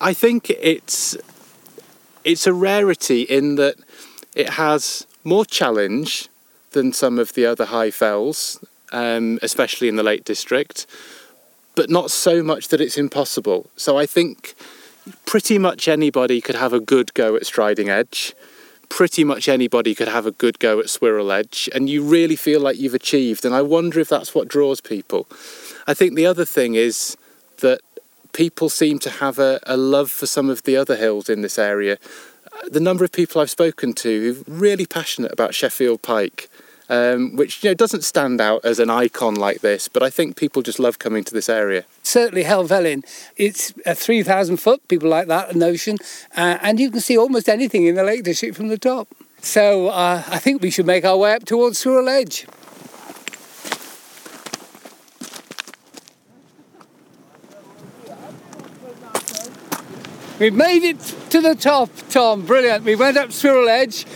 [0.01, 1.17] I think it's
[2.23, 3.77] it's a rarity in that
[4.35, 6.29] it has more challenge
[6.73, 10.87] than some of the other high fells, um, especially in the Lake District,
[11.75, 13.71] but not so much that it's impossible.
[13.77, 14.55] So I think
[15.25, 18.35] pretty much anybody could have a good go at Striding Edge.
[18.91, 22.61] Pretty much anybody could have a good go at Swirl Edge, and you really feel
[22.61, 23.47] like you've achieved.
[23.47, 25.27] And I wonder if that's what draws people.
[25.87, 27.17] I think the other thing is
[27.61, 27.81] that
[28.35, 31.59] people seem to have a, a love for some of the other hills in this
[31.59, 31.97] area.
[32.71, 36.51] The number of people I've spoken to who are really passionate about Sheffield Pike
[36.91, 40.37] um, which you know doesn't stand out as an icon like this, but I think
[40.37, 41.85] people just love coming to this area.
[42.03, 43.05] Certainly, Helvellyn,
[43.37, 45.97] it's a 3,000 foot, people like that, notion,
[46.37, 49.09] uh, and you can see almost anything in the Lake District from the top.
[49.41, 52.47] So uh, I think we should make our way up towards Swirral Edge.
[60.41, 60.99] We've made it
[61.31, 62.47] to the top, Tom.
[62.47, 62.83] Brilliant.
[62.85, 64.07] We went up Swirral Edge.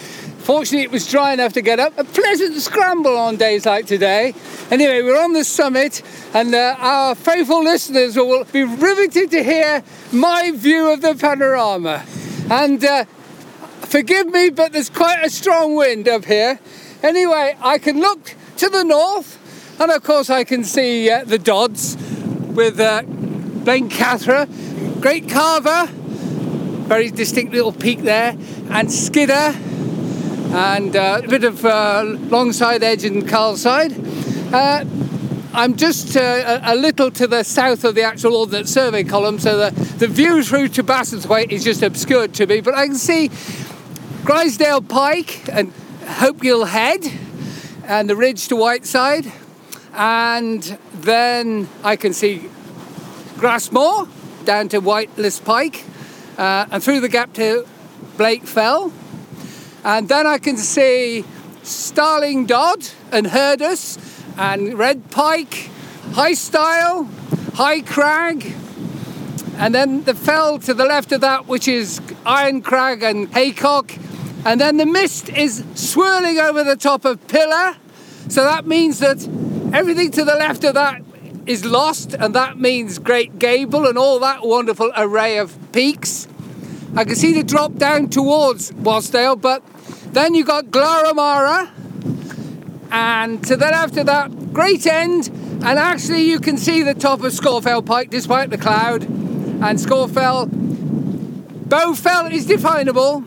[0.45, 1.97] Fortunately, it was dry enough to get up.
[1.97, 4.35] A pleasant scramble on days like today.
[4.71, 6.03] Anyway, we're on the summit,
[6.35, 12.05] and uh, our faithful listeners will be riveted to hear my view of the panorama.
[12.51, 13.07] And uh,
[13.87, 16.61] forgive me, but there's quite a strong wind up here.
[17.03, 21.39] Anyway, I can look to the north, and of course, I can see uh, the
[21.39, 21.97] Dodds
[22.53, 28.37] with uh, Blencathra, Great Calva, very distinct little peak there,
[28.69, 29.55] and Skiddaw
[30.55, 33.93] and uh, a bit of uh, longside edge and Carlside.
[34.53, 34.85] Uh,
[35.53, 39.59] I'm just uh, a little to the south of the actual Ordnance Survey column, so
[39.59, 43.31] the, the view through to Bassenthwaite is just obscured to me, but I can see
[44.23, 45.73] Grisedale Pike and
[46.05, 47.05] Hopegill Head
[47.85, 49.33] and the ridge to Whiteside,
[49.93, 50.62] and
[50.93, 52.49] then I can see
[53.38, 54.09] Grasmoor
[54.45, 55.85] down to Whiteless Pike,
[56.38, 57.67] uh, and through the gap to
[58.17, 58.93] Blake Fell,
[59.85, 61.25] and then I can see
[61.62, 63.99] Starling Dodd and Herdus
[64.38, 65.70] and Red Pike,
[66.12, 67.05] High Stile,
[67.55, 68.55] High Crag,
[69.57, 73.94] and then the fell to the left of that, which is Iron Crag and Haycock.
[74.44, 77.77] And then the mist is swirling over the top of Pillar.
[78.29, 79.27] So that means that
[79.73, 81.03] everything to the left of that
[81.47, 86.27] is lost, and that means Great Gable and all that wonderful array of peaks.
[86.97, 89.62] I can see the drop down towards Wasdale, but
[90.14, 91.70] then you got Glaramara,
[92.90, 97.22] and to the left of that, Great End, and actually you can see the top
[97.24, 99.03] of Scafell Pike despite the cloud.
[99.03, 100.48] And Scafell,
[101.68, 103.24] Bowfell is definable,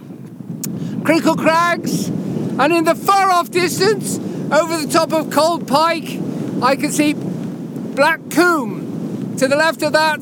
[1.04, 4.18] Crinkle Crags, and in the far off distance,
[4.52, 6.20] over the top of Cold Pike,
[6.62, 9.36] I can see Black Combe.
[9.38, 10.22] To the left of that,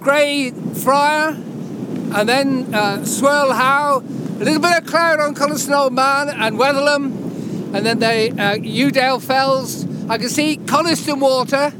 [0.00, 4.02] Grey Friar, and then uh, Swirl How,
[4.40, 9.20] a little bit of cloud on Coniston Man and Wetherlam, and then the uh, Yewdale
[9.20, 9.84] Fells.
[10.08, 11.74] I can see Coniston Water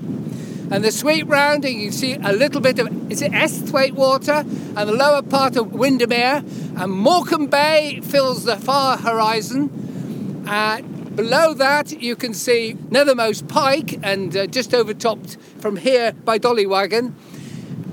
[0.70, 1.80] and the sweep rounding.
[1.80, 5.56] You can see a little bit of is it Esthwaite Water and the lower part
[5.56, 6.44] of Windermere,
[6.76, 10.44] and Morecambe Bay fills the far horizon.
[10.46, 16.38] Uh, below that, you can see Nethermost Pike, and uh, just overtopped from here by
[16.38, 17.14] Dollywaggon.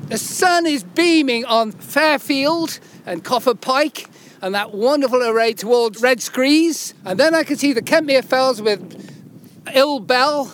[0.10, 4.08] The sun is beaming on Fairfield and Coffer Pike,
[4.42, 6.94] and that wonderful array towards Red Screes.
[7.06, 9.10] And then I can see the Kentmere Fells with
[9.74, 10.52] Ill Bell,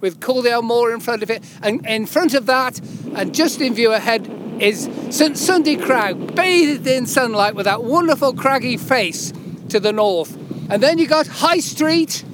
[0.00, 1.42] with Caudale Moor in front of it.
[1.62, 2.80] And in front of that,
[3.14, 8.32] and just in view ahead, is St Sunday Crag, bathed in sunlight with that wonderful
[8.32, 9.32] craggy face
[9.68, 10.36] to the north.
[10.70, 12.24] And then you got High Street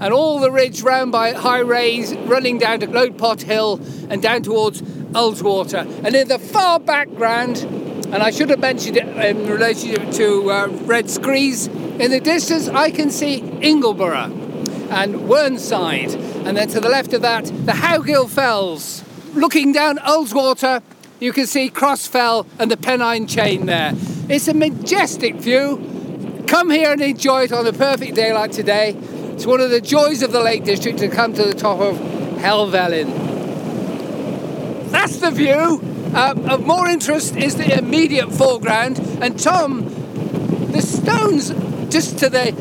[0.00, 4.42] and all the ridge round by High Raise running down to Loadpot Hill and down
[4.42, 6.04] towards Ullswater.
[6.04, 7.58] And in the far background,
[8.12, 11.68] and I should have mentioned it in relation to uh, Red Screes.
[11.68, 16.14] In the distance, I can see Ingleborough and Whernside.
[16.44, 19.04] and then to the left of that, the Howgill Fells.
[19.34, 20.82] Looking down Ullswater,
[21.20, 23.92] you can see Cross Fell and the Pennine Chain there.
[24.28, 26.44] It's a majestic view.
[26.48, 28.96] Come here and enjoy it on a perfect day like today.
[29.34, 31.96] It's one of the joys of the Lake District to come to the top of
[32.38, 33.29] Helvellyn.
[34.90, 35.80] That's the view.
[36.14, 39.84] Um, of more interest is the immediate foreground, and Tom,
[40.72, 41.50] the stones
[41.92, 42.52] just to the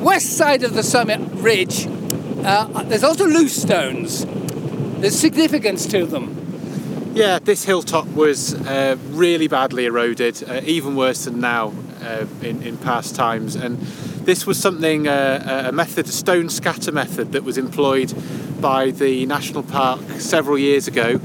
[0.00, 1.88] west side of the summit ridge,
[2.44, 4.24] uh, there's also loose stones.
[5.00, 6.40] There's significance to them.
[7.14, 11.72] Yeah, this hilltop was uh, really badly eroded, uh, even worse than now
[12.02, 13.56] uh, in, in past times.
[13.56, 13.78] And
[14.24, 18.12] this was something, uh, a method, a stone scatter method that was employed
[18.60, 21.20] by the National Park several years ago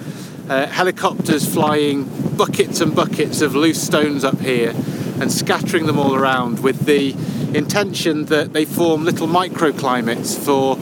[0.49, 2.03] uh, helicopters flying
[2.35, 4.73] buckets and buckets of loose stones up here
[5.21, 7.11] and scattering them all around with the
[7.57, 10.77] intention that they form little microclimates for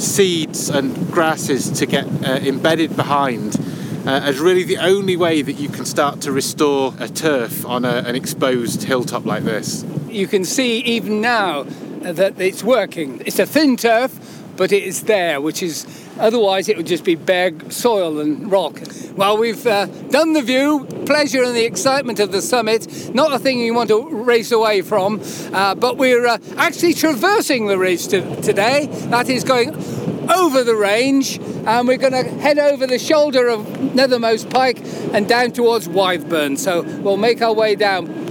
[0.00, 3.56] seeds and grasses to get uh, embedded behind
[4.06, 7.84] uh, as really the only way that you can start to restore a turf on
[7.84, 9.84] a, an exposed hilltop like this.
[10.08, 11.64] you can see even now
[12.00, 13.22] that it's working.
[13.26, 14.10] It's a thin turf,
[14.60, 15.86] but it is there, which is
[16.18, 18.78] otherwise it would just be bare soil and rock.
[19.16, 23.38] Well, we've uh, done the view, pleasure and the excitement of the summit, not a
[23.38, 25.22] thing you want to race away from,
[25.54, 28.84] uh, but we're uh, actually traversing the ridge to, today.
[29.08, 29.70] That is going
[30.30, 33.60] over the range, and we're going to head over the shoulder of
[33.94, 34.82] Nethermost Pike
[35.14, 36.58] and down towards Wythburn.
[36.58, 38.29] So we'll make our way down.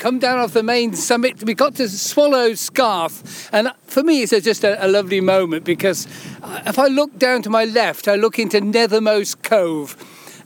[0.00, 1.44] Come down off the main summit.
[1.44, 6.06] We got to Swallow Scarth, and for me, it's just a, a, lovely moment because
[6.66, 9.96] if I look down to my left, I look into Nethermost Cove,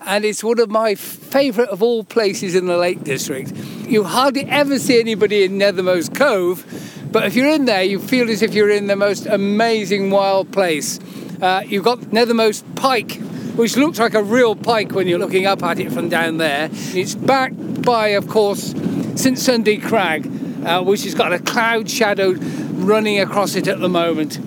[0.05, 3.53] and it's one of my favourite of all places in the Lake District.
[3.87, 6.67] You hardly ever see anybody in Nethermost Cove,
[7.13, 10.53] but if you're in there, you feel as if you're in the most amazing wild
[10.53, 10.99] place.
[11.41, 13.21] Uh, you've got Nethermost Pike,
[13.55, 16.71] which looks like a real pike when you're looking up at it from down there.
[16.73, 18.75] It's backed by, of course,
[19.17, 20.27] St Sunday Crag,
[20.65, 24.39] uh, which has got a cloud shadow running across it at the moment.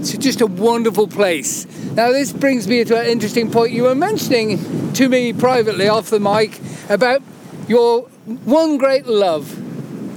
[0.00, 1.66] It's just a wonderful place.
[1.92, 3.72] Now, this brings me to an interesting point.
[3.72, 7.22] You were mentioning to me privately off the mic about
[7.68, 9.60] your one great love.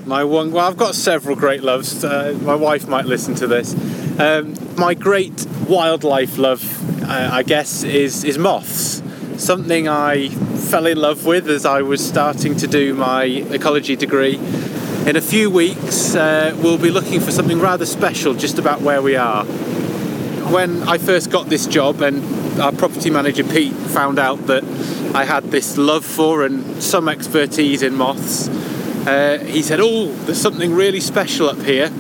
[0.07, 2.03] My one, well, I've got several great loves.
[2.03, 3.75] Uh, my wife might listen to this.
[4.19, 9.01] Um, my great wildlife love, uh, I guess, is, is moths.
[9.37, 14.35] Something I fell in love with as I was starting to do my ecology degree.
[15.05, 18.99] In a few weeks, uh, we'll be looking for something rather special just about where
[18.99, 19.45] we are.
[19.45, 24.63] When I first got this job, and our property manager Pete found out that
[25.13, 28.49] I had this love for and some expertise in moths,
[29.07, 31.91] uh, he said, Oh, there's something really special up here,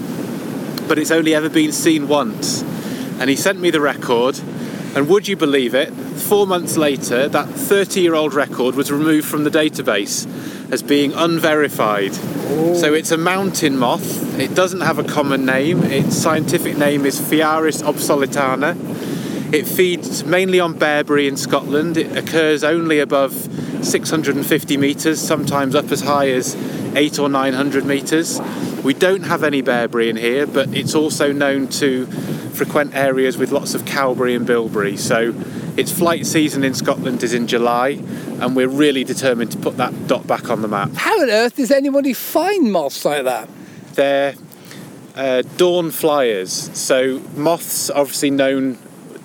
[0.87, 2.63] but it's only ever been seen once.
[3.19, 4.39] And he sent me the record,
[4.95, 5.93] and would you believe it?
[6.27, 10.27] Four months later, that 30 year old record was removed from the database
[10.73, 12.11] as being unverified.
[12.11, 12.73] Oh.
[12.75, 14.37] So it's a mountain moth.
[14.37, 15.83] It doesn't have a common name.
[15.83, 18.75] Its scientific name is Phiaris obsoletana.
[19.53, 21.95] It feeds mainly on bearberry in Scotland.
[21.95, 23.31] It occurs only above
[23.81, 26.57] 650 metres, sometimes up as high as
[26.93, 28.41] 8 or 900 metres.
[28.83, 32.05] We don't have any bearberry in here, but it's also known to
[32.57, 34.97] frequent areas with lots of cowberry and bilberry.
[34.97, 35.33] So
[35.77, 37.89] its flight season in Scotland is in July,
[38.41, 40.91] and we're really determined to put that dot back on the map.
[40.95, 43.47] How on earth does anybody find moths like that?
[43.93, 44.33] They're
[45.15, 46.51] uh, dawn flyers.
[46.77, 48.79] So moths obviously known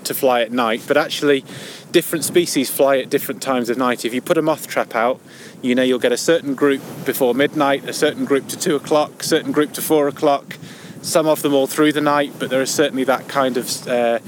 [0.04, 1.44] to fly at night, but actually
[1.92, 4.04] different species fly at different times of night.
[4.04, 5.20] If you put a moth trap out,
[5.62, 9.22] you know you'll get a certain group before midnight, a certain group to two o'clock,
[9.22, 10.58] a certain group to four o'clock.
[11.02, 14.20] Some of them all through the night, but there are certainly that kind of uh,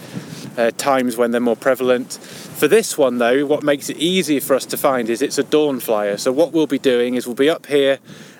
[0.56, 2.12] uh, times when they're more prevalent.
[2.12, 5.44] For this one, though, what makes it easier for us to find is it's a
[5.44, 6.16] dawn flyer.
[6.16, 7.98] So, what we'll be doing is we'll be up here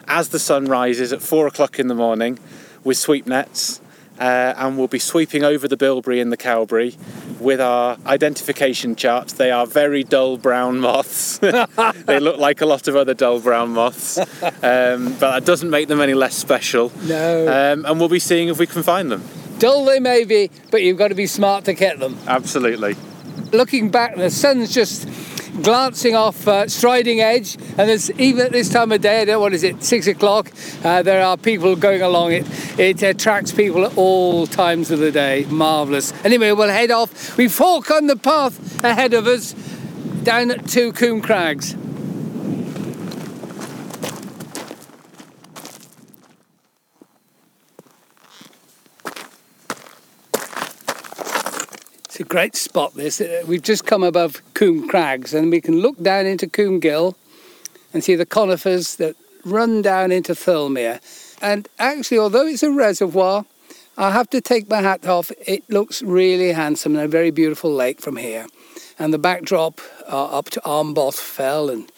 [0.08, 2.38] as the sun rises at four o'clock in the morning
[2.82, 3.80] with sweep nets.
[4.18, 6.96] Uh, and we'll be sweeping over the bilberry and the cowberry
[7.40, 9.32] with our identification charts.
[9.32, 11.38] They are very dull brown moths.
[11.38, 15.88] they look like a lot of other dull brown moths, um, but that doesn't make
[15.88, 16.92] them any less special.
[17.02, 17.48] No.
[17.48, 19.24] Um, and we'll be seeing if we can find them.
[19.58, 22.16] Dull they may be, but you've got to be smart to get them.
[22.26, 22.96] Absolutely.
[23.52, 25.08] Looking back, the sun's just
[25.62, 29.34] glancing off uh, Striding Edge, and there's even at this time of day, I don't
[29.34, 30.50] know, what is it, six o'clock,
[30.84, 32.78] uh, there are people going along it.
[32.78, 35.46] It attracts people at all times of the day.
[35.48, 36.12] Marvellous.
[36.24, 37.36] Anyway, we'll head off.
[37.36, 39.52] We fork on the path ahead of us
[40.22, 41.76] down to Coombe Crags.
[52.34, 53.20] Great spot, this.
[53.20, 57.16] Uh, we've just come above Coombe Crags and we can look down into Coombe Gill
[57.92, 59.14] and see the conifers that
[59.44, 60.98] run down into Thirlmere.
[61.40, 63.46] And actually, although it's a reservoir,
[63.96, 65.30] I have to take my hat off.
[65.46, 68.48] It looks really handsome and a very beautiful lake from here.
[68.98, 71.88] And the backdrop uh, up to Armboth Fell and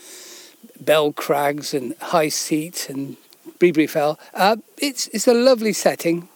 [0.78, 3.16] Bell Crags and High Seat and
[3.58, 4.20] Bleaberry Fell.
[4.34, 6.28] Uh, it's, it's a lovely setting.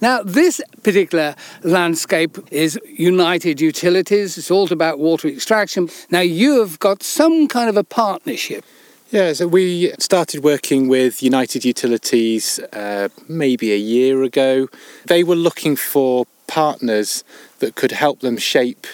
[0.00, 4.38] Now, this particular landscape is United Utilities.
[4.38, 5.88] It's all about water extraction.
[6.10, 8.64] Now, you have got some kind of a partnership.
[9.10, 14.68] Yeah, so we started working with United Utilities uh, maybe a year ago.
[15.04, 17.22] They were looking for partners
[17.60, 18.86] that could help them shape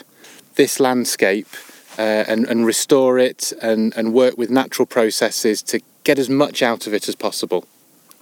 [0.56, 1.48] this landscape
[1.98, 6.62] uh, and, and restore it and, and work with natural processes to get as much
[6.62, 7.66] out of it as possible.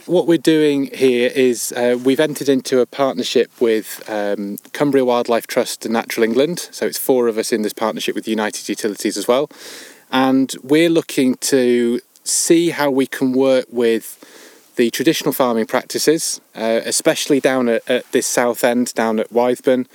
[0.06, 5.46] What we're doing here is uh, we've entered into a partnership with um, Cumbria Wildlife
[5.46, 6.68] Trust and Natural England.
[6.72, 9.50] So it's four of us in this partnership with United Utilities as well.
[10.10, 14.18] And we're looking to see how we can work with
[14.76, 19.86] the traditional farming practices, uh, especially down at, at, this south end, down at Wythburn,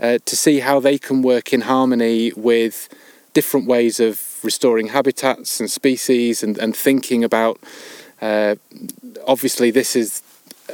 [0.00, 2.88] uh, to see how they can work in harmony with
[3.34, 7.60] different ways of restoring habitats and species and, and thinking about
[8.22, 8.54] uh,
[9.26, 10.22] obviously this is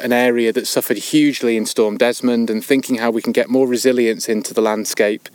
[0.00, 3.66] an area that suffered hugely in Storm Desmond and thinking how we can get more
[3.66, 5.28] resilience into the landscape.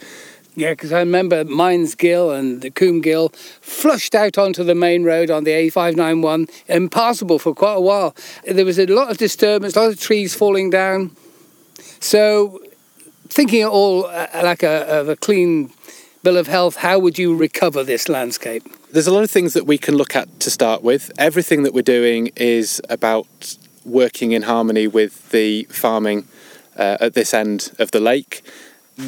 [0.55, 3.29] Yeah, because I remember Mines Gill and the Coombe Gill
[3.61, 8.15] flushed out onto the main road on the A591, impassable for quite a while.
[8.45, 11.15] There was a lot of disturbance, a lot of trees falling down.
[11.99, 12.61] So,
[13.29, 15.71] thinking it all uh, like a, of a clean
[16.21, 18.63] bill of health, how would you recover this landscape?
[18.93, 21.11] There's a lot of things that we can look at to start with.
[21.17, 26.27] Everything that we're doing is about working in harmony with the farming
[26.77, 28.43] uh, at this end of the lake.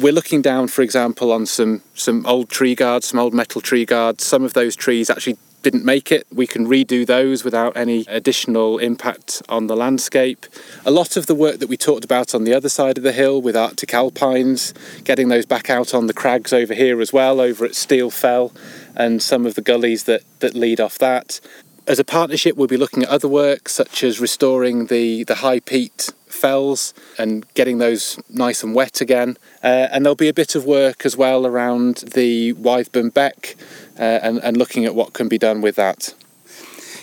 [0.02, 3.84] We're looking down, for example, on some, some old tree guards, some old metal tree
[3.84, 4.24] guards.
[4.24, 6.26] Some of those trees actually didn't make it.
[6.32, 10.46] We can redo those without any additional impact on the landscape.
[10.84, 13.12] A lot of the work that we talked about on the other side of the
[13.12, 14.74] hill with Arctic alpines,
[15.04, 18.52] getting those back out on the crags over here as well, over at Steel Fell
[18.96, 21.40] and some of the gullies that, that lead off that.
[21.86, 25.60] As a partnership, we'll be looking at other work such as restoring the, the high
[25.60, 29.36] peat fells and getting those nice and wet again.
[29.62, 33.54] Uh, and there'll be a bit of work as well around the Wythburn Beck
[33.98, 36.14] uh, and, and looking at what can be done with that.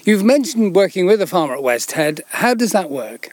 [0.04, 2.22] You've mentioned working with a farmer at West Head.
[2.30, 3.30] How does that work?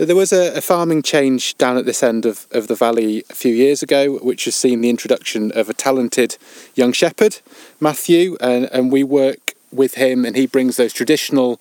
[0.00, 3.22] So there was a, a, farming change down at this end of, of the valley
[3.28, 6.38] a few years ago, which has seen the introduction of a talented
[6.74, 7.40] young shepherd,
[7.80, 11.60] Matthew, and, and we work with him and he brings those traditional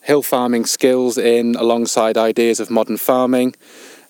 [0.00, 3.54] hill farming skills in alongside ideas of modern farming.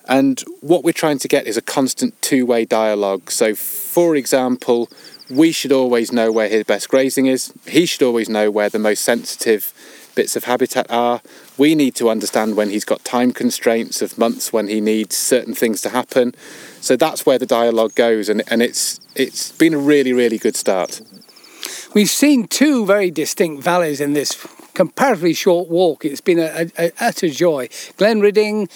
[0.09, 3.31] And what we're trying to get is a constant two way dialogue.
[3.31, 4.89] So, for example,
[5.29, 7.53] we should always know where his best grazing is.
[7.67, 9.75] He should always know where the most sensitive
[10.17, 11.21] bits of habitat are.
[11.57, 15.55] We need to understand when he's got time constraints of months when he needs certain
[15.55, 16.35] things to happen.
[16.81, 20.57] So that's where the dialogue goes, and, and it's it's been a really really good
[20.57, 21.01] start.
[21.95, 24.37] We've seen two very distinct valleys in this
[24.75, 26.05] comparatively short walk.
[26.05, 27.69] It's been a, a, a utter joy.
[27.97, 28.69] Glenridding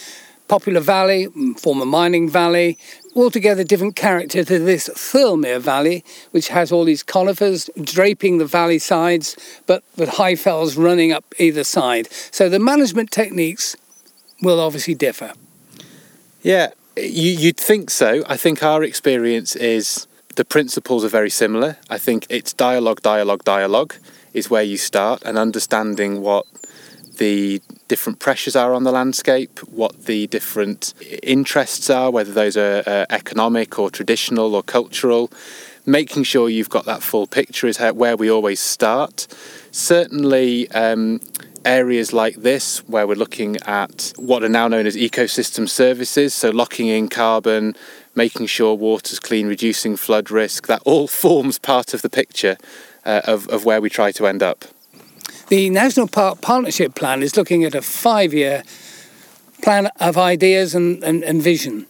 [0.51, 2.77] Popular Valley, mm, former mining valley,
[3.15, 8.81] altogether different character to this Thirlmere Valley, which has all these conifers draping the valley
[8.81, 9.37] sides,
[9.69, 12.09] but with high fells running up either side.
[12.33, 13.77] So the management techniques
[14.43, 15.35] will obviously differ.
[16.43, 18.25] Yeah, you, you'd think so.
[18.27, 21.77] I think our experience is the principles are very similar.
[21.89, 23.95] I think it's dialogue, dialogue, dialogue
[24.35, 26.45] is where you start, and understanding what
[27.21, 32.83] the different pressures are on the landscape, what the different interests are, whether those are
[32.87, 35.31] uh, economic or traditional or cultural.
[35.85, 39.27] Making sure you've got that full picture is how, where we always start.
[39.71, 41.21] Certainly, um,
[41.67, 46.49] areas like this, where we're looking at what are now known as ecosystem services, so
[46.49, 47.77] locking in carbon,
[48.15, 52.57] making sure water's clean, reducing flood risk, that all forms part of the picture
[53.05, 54.65] uh, of, of where we try to end up.
[55.51, 58.63] The National Park Partnership Plan is looking at a five year
[59.63, 61.89] plan of ideas and, and, and, vision.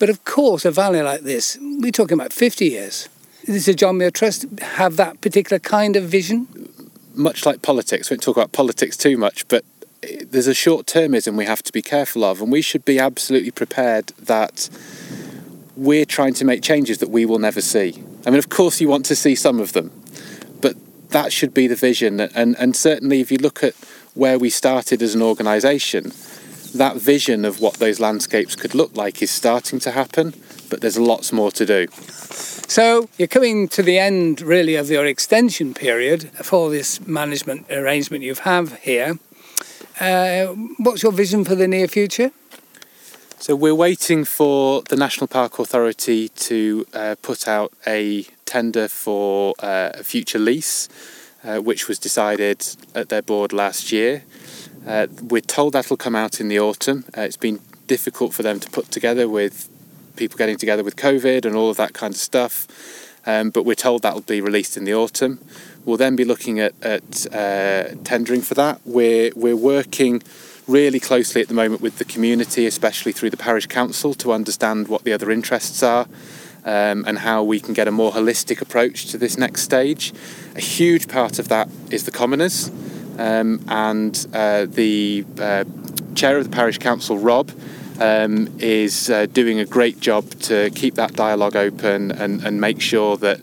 [0.00, 3.08] But of course, a valley like this, we're talking about 50 years.
[3.44, 6.48] Does the John Muir Trust have that particular kind of vision?
[7.14, 9.64] Much like politics, we don't talk about politics too much, but
[10.28, 13.52] there's a short termism we have to be careful of, and we should be absolutely
[13.52, 14.68] prepared that
[15.76, 18.02] we're trying to make changes that we will never see.
[18.26, 19.92] I mean, of course, you want to see some of them,
[21.10, 22.20] that should be the vision.
[22.20, 23.74] And, and certainly, if you look at
[24.14, 26.12] where we started as an organisation,
[26.74, 30.34] that vision of what those landscapes could look like is starting to happen,
[30.68, 31.86] but there's lots more to do.
[32.68, 38.24] So you're coming to the end, really, of your extension period for this management arrangement
[38.24, 39.18] you have here.
[40.00, 40.46] Uh,
[40.78, 42.32] what's your vision for the near future?
[43.38, 49.54] So we're waiting for the National Park Authority to uh, put out a tender for
[49.58, 50.88] uh, a future lease,
[51.44, 54.22] uh, which was decided at their board last year.
[54.86, 57.04] Uh, we're told that'll come out in the autumn.
[57.16, 59.68] Uh, it's been difficult for them to put together with
[60.16, 62.66] people getting together with COVID and all of that kind of stuff.
[63.26, 65.40] Um, but we're told that'll be released in the autumn.
[65.84, 68.80] We'll then be looking at, at uh, tendering for that.
[68.84, 70.22] We're we're working
[70.68, 74.88] really closely at the moment with the community, especially through the parish council, to understand
[74.88, 76.06] what the other interests are
[76.66, 80.12] um, and how we can get a more holistic approach to this next stage.
[80.54, 82.70] A huge part of that is the commoners.
[83.18, 85.64] um, and uh, the uh,
[86.14, 87.50] chair of the parish council, Rob,
[88.00, 92.80] um, is uh, doing a great job to keep that dialogue open and, and make
[92.80, 93.40] sure that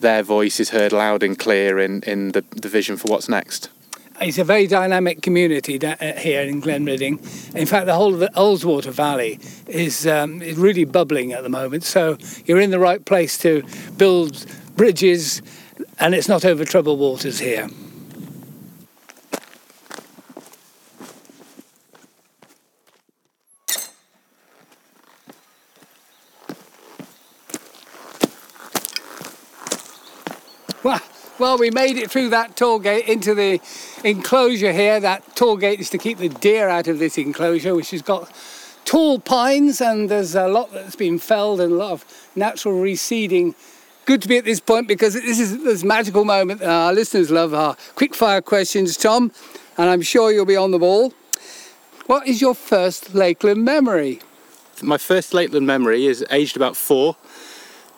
[0.00, 3.68] their voice is heard loud and clear in, in the, the vision for what's next.
[4.22, 7.54] It's a very dynamic community uh, here in Glenridding.
[7.54, 11.48] In fact, the whole of the Ullswater Valley is, um, is really bubbling at the
[11.48, 11.84] moment.
[11.84, 13.62] So you're in the right place to
[13.96, 14.44] build
[14.76, 15.40] bridges,
[15.98, 17.70] and it's not over troubled waters here.
[30.82, 31.00] Well,
[31.40, 33.60] well, we made it through that toll gate into the
[34.04, 35.00] enclosure here.
[35.00, 38.30] That toll gate is to keep the deer out of this enclosure, which has got
[38.84, 43.54] tall pines and there's a lot that's been felled and a lot of natural reseeding.
[44.04, 47.54] Good to be at this point because this is this magical moment our listeners love
[47.54, 49.32] our quick fire questions, Tom,
[49.78, 51.14] and I'm sure you'll be on the ball.
[52.04, 54.20] What is your first Lakeland memory?
[54.82, 57.16] My first Lakeland memory is aged about four,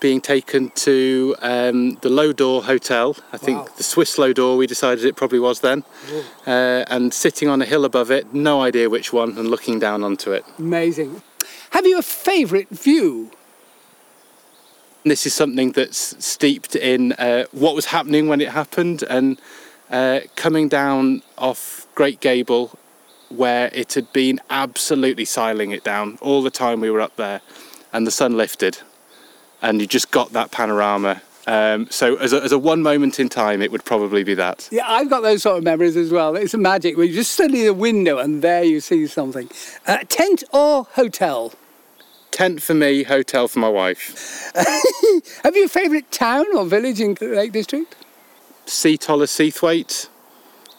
[0.02, 3.16] being taken to um, the Lodore Hotel.
[3.32, 3.68] I think Wow.
[3.76, 5.84] the Swiss Lodore, we decided it probably was then.
[6.44, 10.02] Uh, and sitting on a hill above it, no idea which one, and looking down
[10.02, 10.44] onto it.
[10.58, 11.22] Amazing.
[11.70, 13.30] Have you a favourite view?
[15.04, 19.40] This is something that's steeped in uh, what was happening when it happened and
[19.90, 22.76] uh, coming down off Great Gable
[23.28, 27.40] where it had been absolutely siling it down all the time we were up there
[27.92, 28.78] and the sun lifted
[29.62, 31.22] and you just got that panorama.
[31.46, 34.68] Um, so as a, as a one moment in time, it would probably be that.
[34.70, 36.36] Yeah, I've got those sort of memories as well.
[36.36, 39.50] It's a magic where you just study the window and there you see something.
[39.86, 41.52] Uh, tent or hotel?
[42.30, 44.52] Tent for me, hotel for my wife.
[45.42, 47.96] Have you a favourite town or village in Lake District?
[48.66, 50.08] Seatoller, Seathwaite,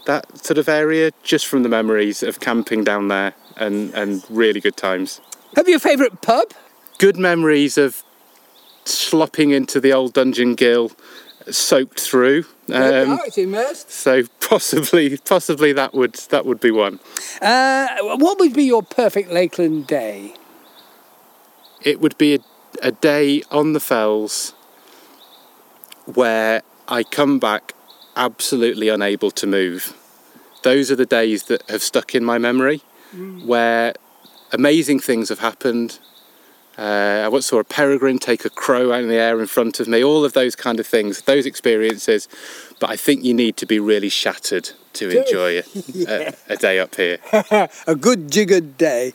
[0.05, 4.61] that sort of area, just from the memories of camping down there and, and really
[4.61, 5.19] good times.
[5.57, 6.53] Have you a favourite pub?
[6.97, 8.03] good memories of
[8.85, 10.91] slopping into the old dungeon gill
[11.49, 13.91] soaked through um, immersed.
[13.91, 16.99] so possibly possibly that would that would be one
[17.41, 20.33] Uh, what would be your perfect Lakeland day?
[21.83, 22.39] it would be a,
[22.81, 24.53] a day on the fells
[26.05, 27.73] where i come back
[28.15, 29.93] absolutely unable to move
[30.63, 32.81] those are the days that have stuck in my memory
[33.45, 33.93] where
[34.51, 35.99] amazing things have happened
[36.77, 39.79] Uh, I once saw a peregrine take a crow out in the air in front
[39.79, 42.27] of me, all of those kind of things, those experiences.
[42.79, 45.63] But I think you need to be really shattered to enjoy a,
[46.07, 47.19] a, a day up here.
[47.87, 49.13] a good jiggered day.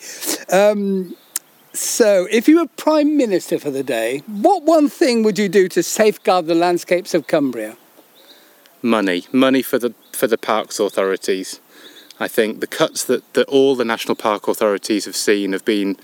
[0.53, 1.17] Um,
[1.73, 5.69] so, if you were Prime Minister for the day, what one thing would you do
[5.69, 7.77] to safeguard the landscapes of Cumbria?
[8.83, 11.61] Money, money for the for the parks authorities.
[12.21, 15.97] I think the cuts that, that all the national park authorities have seen have been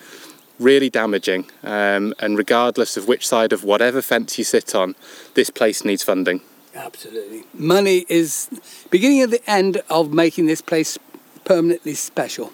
[0.58, 1.46] really damaging.
[1.62, 4.94] Um, and regardless of which side of whatever fence you sit on,
[5.34, 6.40] this place needs funding.
[6.74, 7.44] Absolutely.
[7.54, 8.48] Money is
[8.90, 10.98] beginning of the end of making this place
[11.44, 12.52] permanently special.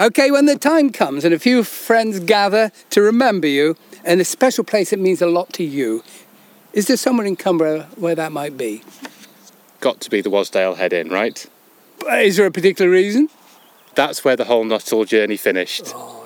[0.00, 4.24] Okay, when the time comes and a few friends gather to remember you in a
[4.24, 6.02] special place that means a lot to you,
[6.72, 8.82] is there somewhere in Cumbria where that might be?
[9.80, 11.46] Got to be the Wasdale Head Inn, right?
[12.10, 13.28] Is there a particular reason?
[13.94, 15.92] That's where the whole Nuttall journey finished.
[15.94, 16.21] Oh.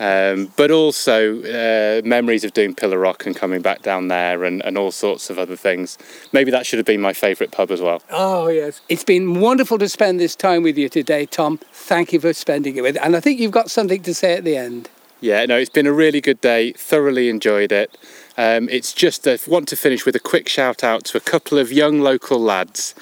[0.00, 4.62] Um, but also uh, memories of doing Pillar Rock and coming back down there and,
[4.64, 5.98] and all sorts of other things.
[6.32, 8.02] Maybe that should have been my favourite pub as well.
[8.10, 8.80] Oh, yes.
[8.88, 11.58] It's been wonderful to spend this time with you today, Tom.
[11.70, 14.44] Thank you for spending it with And I think you've got something to say at
[14.44, 14.88] the end.
[15.20, 16.72] Yeah, no, it's been a really good day.
[16.72, 17.98] Thoroughly enjoyed it.
[18.38, 21.58] Um, it's just I want to finish with a quick shout out to a couple
[21.58, 22.94] of young local lads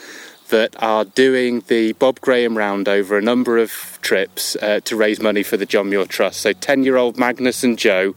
[0.49, 5.21] that are doing the Bob Graham round over a number of trips uh, to raise
[5.21, 6.41] money for the John Muir Trust.
[6.41, 8.15] So 10 year old Magnus and Joe,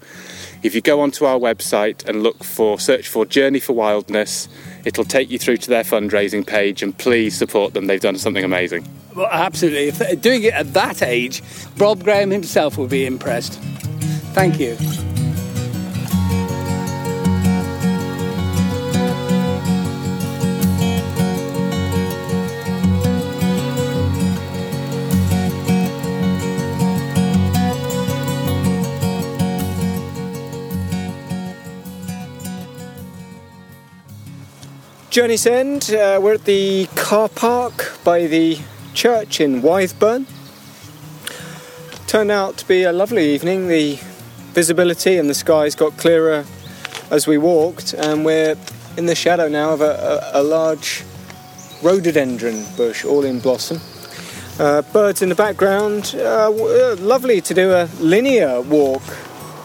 [0.63, 4.47] if you go onto our website and look for, search for Journey for Wildness,
[4.85, 7.87] it'll take you through to their fundraising page and please support them.
[7.87, 8.87] They've done something amazing.
[9.15, 9.87] Well, absolutely.
[9.87, 11.41] If doing it at that age,
[11.77, 13.53] Bob Graham himself will be impressed.
[14.33, 14.77] Thank you.
[35.11, 38.57] Journey's End, uh, we're at the car park by the
[38.93, 40.25] church in Wythburn.
[42.07, 43.67] Turned out to be a lovely evening.
[43.67, 43.99] The
[44.53, 46.45] visibility and the skies got clearer
[47.09, 48.55] as we walked, and we're
[48.95, 51.03] in the shadow now of a, a, a large
[51.83, 53.81] rhododendron bush, all in blossom.
[54.61, 56.15] Uh, birds in the background.
[56.15, 59.03] Uh, uh, lovely to do a linear walk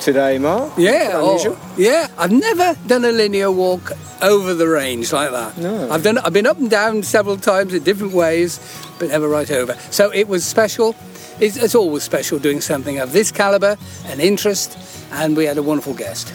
[0.00, 0.72] today, Mark.
[0.76, 2.08] Yeah, Quite oh, yeah.
[2.18, 3.92] I've never done a linear walk
[4.22, 5.56] over the range like that.
[5.58, 5.90] No.
[5.90, 6.18] I've done.
[6.18, 8.58] I've been up and down several times in different ways,
[8.98, 9.74] but never right over.
[9.90, 10.94] So it was special.
[11.38, 13.76] It's, it's always special doing something of this caliber
[14.06, 14.78] and interest,
[15.12, 16.32] and we had a wonderful guest.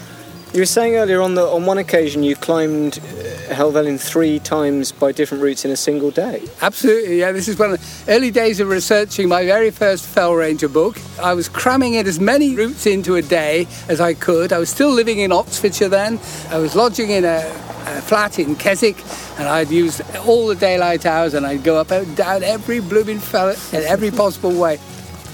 [0.52, 4.92] You were saying earlier on that on one occasion you climbed uh, Helvellyn three times
[4.92, 6.42] by different routes in a single day.
[6.60, 7.32] Absolutely, yeah.
[7.32, 10.98] This is one of the early days of researching my very first Fell Ranger book.
[11.22, 14.52] I was cramming in as many routes into a day as I could.
[14.52, 16.18] I was still living in Oxfordshire then.
[16.50, 18.96] I was lodging in a, a flat in Keswick,
[19.38, 23.18] and I'd use all the daylight hours, and I'd go up and down every blooming
[23.18, 24.78] fell in every possible way.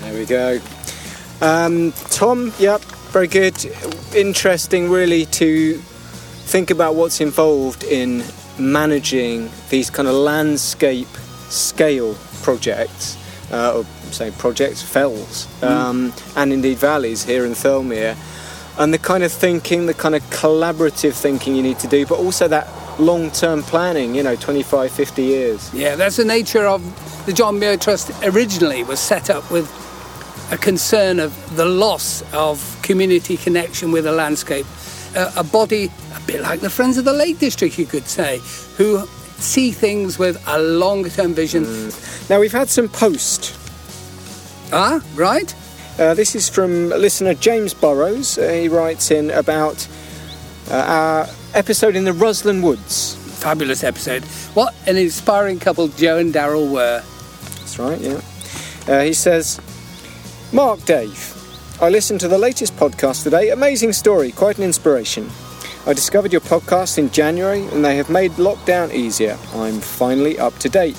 [0.00, 0.60] There we go.
[1.40, 2.80] Um, Tom, yep,
[3.12, 3.54] very good.
[4.14, 5.80] Interesting, really, to
[6.48, 8.24] think about what's involved in
[8.58, 11.06] managing these kind of landscape
[11.50, 13.18] scale projects,
[13.52, 18.16] uh, or say projects, fells, um, and indeed valleys here in Thirlmere,
[18.78, 22.18] and the kind of thinking, the kind of collaborative thinking you need to do, but
[22.18, 22.66] also that
[22.98, 25.74] long term planning, you know, 25, 50 years.
[25.74, 26.82] Yeah, that's the nature of
[27.26, 29.68] the John Muir Trust originally was set up with
[30.50, 34.64] a concern of the loss of community connection with the landscape.
[35.36, 38.40] A body, a bit like the Friends of the Lake District, you could say,
[38.76, 39.04] who
[39.38, 41.90] see things with a longer term vision.
[42.30, 43.58] Now, we've had some post
[44.70, 45.54] Ah, right?
[45.98, 48.36] Uh, this is from listener James Burrows.
[48.36, 49.88] Uh, he writes in about
[50.70, 53.14] uh, our episode in the Rusland Woods.
[53.40, 54.24] Fabulous episode.
[54.54, 57.02] What an inspiring couple Joe and Daryl were.
[57.56, 58.20] That's right, yeah.
[58.86, 59.58] Uh, he says,
[60.52, 61.34] Mark Dave,
[61.80, 63.50] I listened to the latest podcast today.
[63.50, 65.30] Amazing story, quite an inspiration.
[65.86, 69.38] I discovered your podcast in January and they have made lockdown easier.
[69.54, 70.96] I'm finally up to date.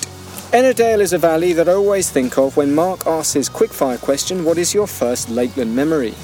[0.52, 4.42] Ennerdale is a valley that I always think of when Mark asks his quickfire question
[4.42, 6.14] What is your first Lakeland memory?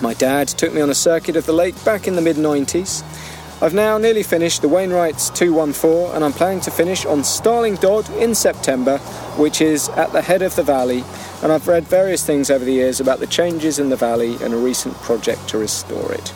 [0.00, 3.02] My dad took me on a circuit of the lake back in the mid 90s.
[3.60, 8.08] I've now nearly finished the Wainwrights 214 and I'm planning to finish on Starling Dodd
[8.10, 8.98] in September,
[9.36, 11.02] which is at the head of the valley.
[11.42, 14.52] And I've read various things over the years about the changes in the valley and
[14.52, 16.32] a recent project to restore it.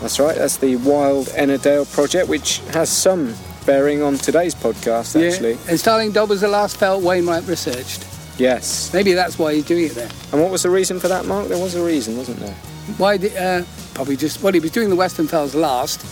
[0.00, 3.34] That's right, that's the Wild Ennerdale project, which has some
[3.66, 5.52] bearing on today's podcast, actually.
[5.52, 5.58] Yeah.
[5.68, 8.06] And Starling Dodd was the last felt Wainwright researched.
[8.38, 8.94] Yes.
[8.94, 10.08] Maybe that's why he's doing it there.
[10.32, 11.48] And what was the reason for that, Mark?
[11.48, 12.54] There was a reason, wasn't there?
[12.96, 16.02] Why did, uh, probably just, well, he was doing the Western Fells last,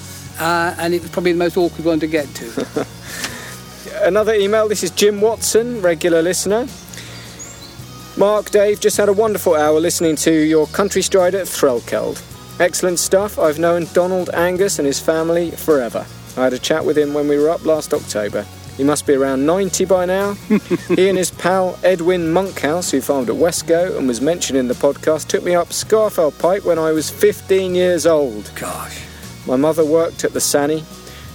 [0.40, 2.86] uh, and it was probably the most awkward one to get to.
[4.02, 4.68] Another email.
[4.68, 6.66] This is Jim Watson, regular listener.
[8.18, 12.22] Mark, Dave, just had a wonderful hour listening to your country stride at Threlkeld.
[12.58, 13.38] Excellent stuff.
[13.38, 16.06] I've known Donald Angus and his family forever.
[16.38, 18.46] I had a chat with him when we were up last October.
[18.78, 20.32] He must be around 90 by now.
[20.88, 24.74] he and his pal Edwin Monkhouse, who farmed at Westgo and was mentioned in the
[24.74, 28.50] podcast, took me up Scafell Pike when I was 15 years old.
[28.54, 28.98] Gosh.
[29.46, 30.84] My mother worked at the Sani.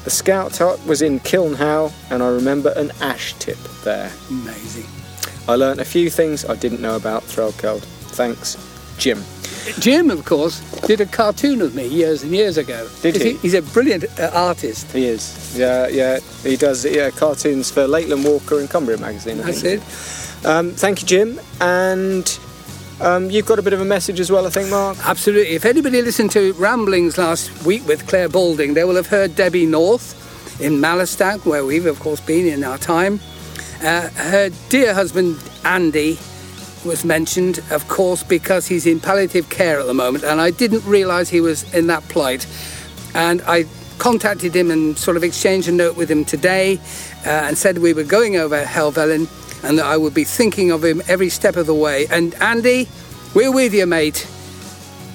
[0.04, 4.12] The scout hut was in Kilnhow, and I remember an ash tip there.
[4.32, 4.91] Amazing.
[5.48, 7.82] I learnt a few things I didn't know about Threlkeld.
[8.12, 8.58] Thanks,
[8.98, 9.24] Jim.
[9.80, 12.88] Jim, of course, did a cartoon of me years and years ago.
[13.02, 13.34] Did he?
[13.38, 14.92] He's a brilliant uh, artist.
[14.92, 15.58] He is.
[15.58, 16.20] Yeah, yeah.
[16.44, 19.40] He does yeah, cartoons for Lakeland Walker and Cumbria magazine.
[19.40, 19.84] I That's think.
[19.84, 20.46] it.
[20.46, 21.40] Um, thank you, Jim.
[21.60, 22.40] And
[23.00, 24.98] um, you've got a bit of a message as well, I think, Mark.
[25.06, 25.54] Absolutely.
[25.54, 29.68] If anybody listened to Ramblings last week with Clare Balding, they will have heard Debbie
[29.68, 30.18] North
[30.60, 33.20] in Mallerstang, where we've, of course, been in our time.
[33.82, 36.20] Uh, her dear husband, Andy,
[36.86, 40.86] was mentioned, of course, because he's in palliative care at the moment, and I didn't
[40.86, 42.48] realise he was in that plight.
[43.14, 43.66] And I
[43.98, 46.78] contacted him and sort of exchanged a note with him today
[47.26, 49.28] uh, and said we were going over Helvellyn
[49.64, 52.08] and that I would be thinking of him every step of the way.
[52.08, 52.88] And Andy,
[53.36, 54.28] we're with you, mate.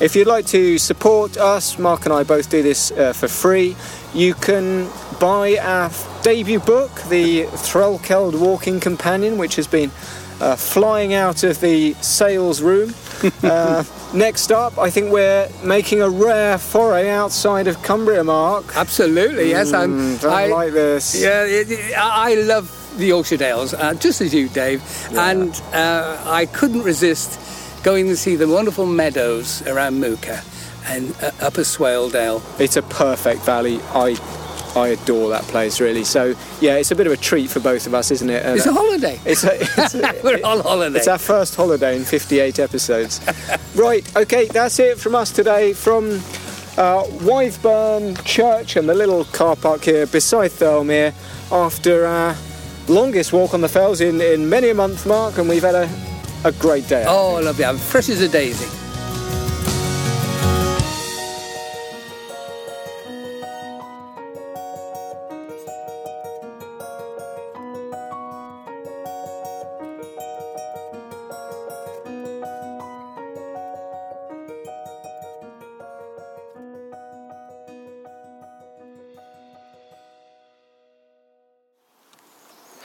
[0.00, 3.76] If you'd like to support us, Mark and I both do this uh, for free.
[4.14, 4.90] You can
[5.20, 9.92] buy our debut book, The Threlkeld Walking Companion, which has been
[10.40, 12.94] uh, flying out of the sales room.
[13.42, 18.76] uh, next up, I think we're making a rare foray outside of Cumbria, Mark.
[18.76, 19.72] Absolutely, yes.
[19.72, 20.16] I'm.
[20.16, 21.20] Mm, don't I, like this.
[21.20, 26.22] Yeah, it, it- I love the Yorkshire Dales, uh, just as you, Dave, and uh,
[26.26, 27.38] I couldn't resist
[27.82, 30.44] going to see the wonderful meadows around Muker
[30.86, 32.42] and uh, Upper Swaledale.
[32.60, 33.80] It's a perfect valley.
[33.94, 34.14] I
[34.76, 36.04] I adore that place really.
[36.04, 38.44] So yeah, it's a bit of a treat for both of us, isn't it?
[38.44, 39.20] And, It's a uh, holiday.
[39.26, 40.98] It's, a, it's, a- We're on holiday.
[40.98, 43.20] it's our first holiday in 58 episodes.
[43.74, 46.14] right, okay, that's it from us today from
[46.78, 51.12] uh, Wythburn Church and the little car park here beside Thirlmere
[51.52, 52.34] after our
[52.88, 55.88] longest walk on the fells in, in many a month, Mark, and we've had a,
[56.44, 57.04] a great day.
[57.06, 57.64] Oh, lovely.
[57.64, 58.66] I'm fresh as a daisy.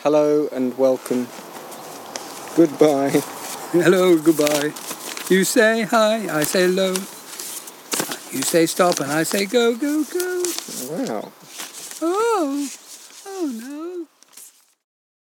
[0.07, 1.27] Hello and welcome.
[2.55, 3.09] Goodbye.
[3.73, 4.71] Hello, goodbye.
[5.29, 6.91] You say hi, I say hello.
[8.31, 10.43] You say stop, and I say go, go, go.
[10.91, 11.31] Wow.
[12.01, 12.69] Oh,
[13.25, 13.86] oh no.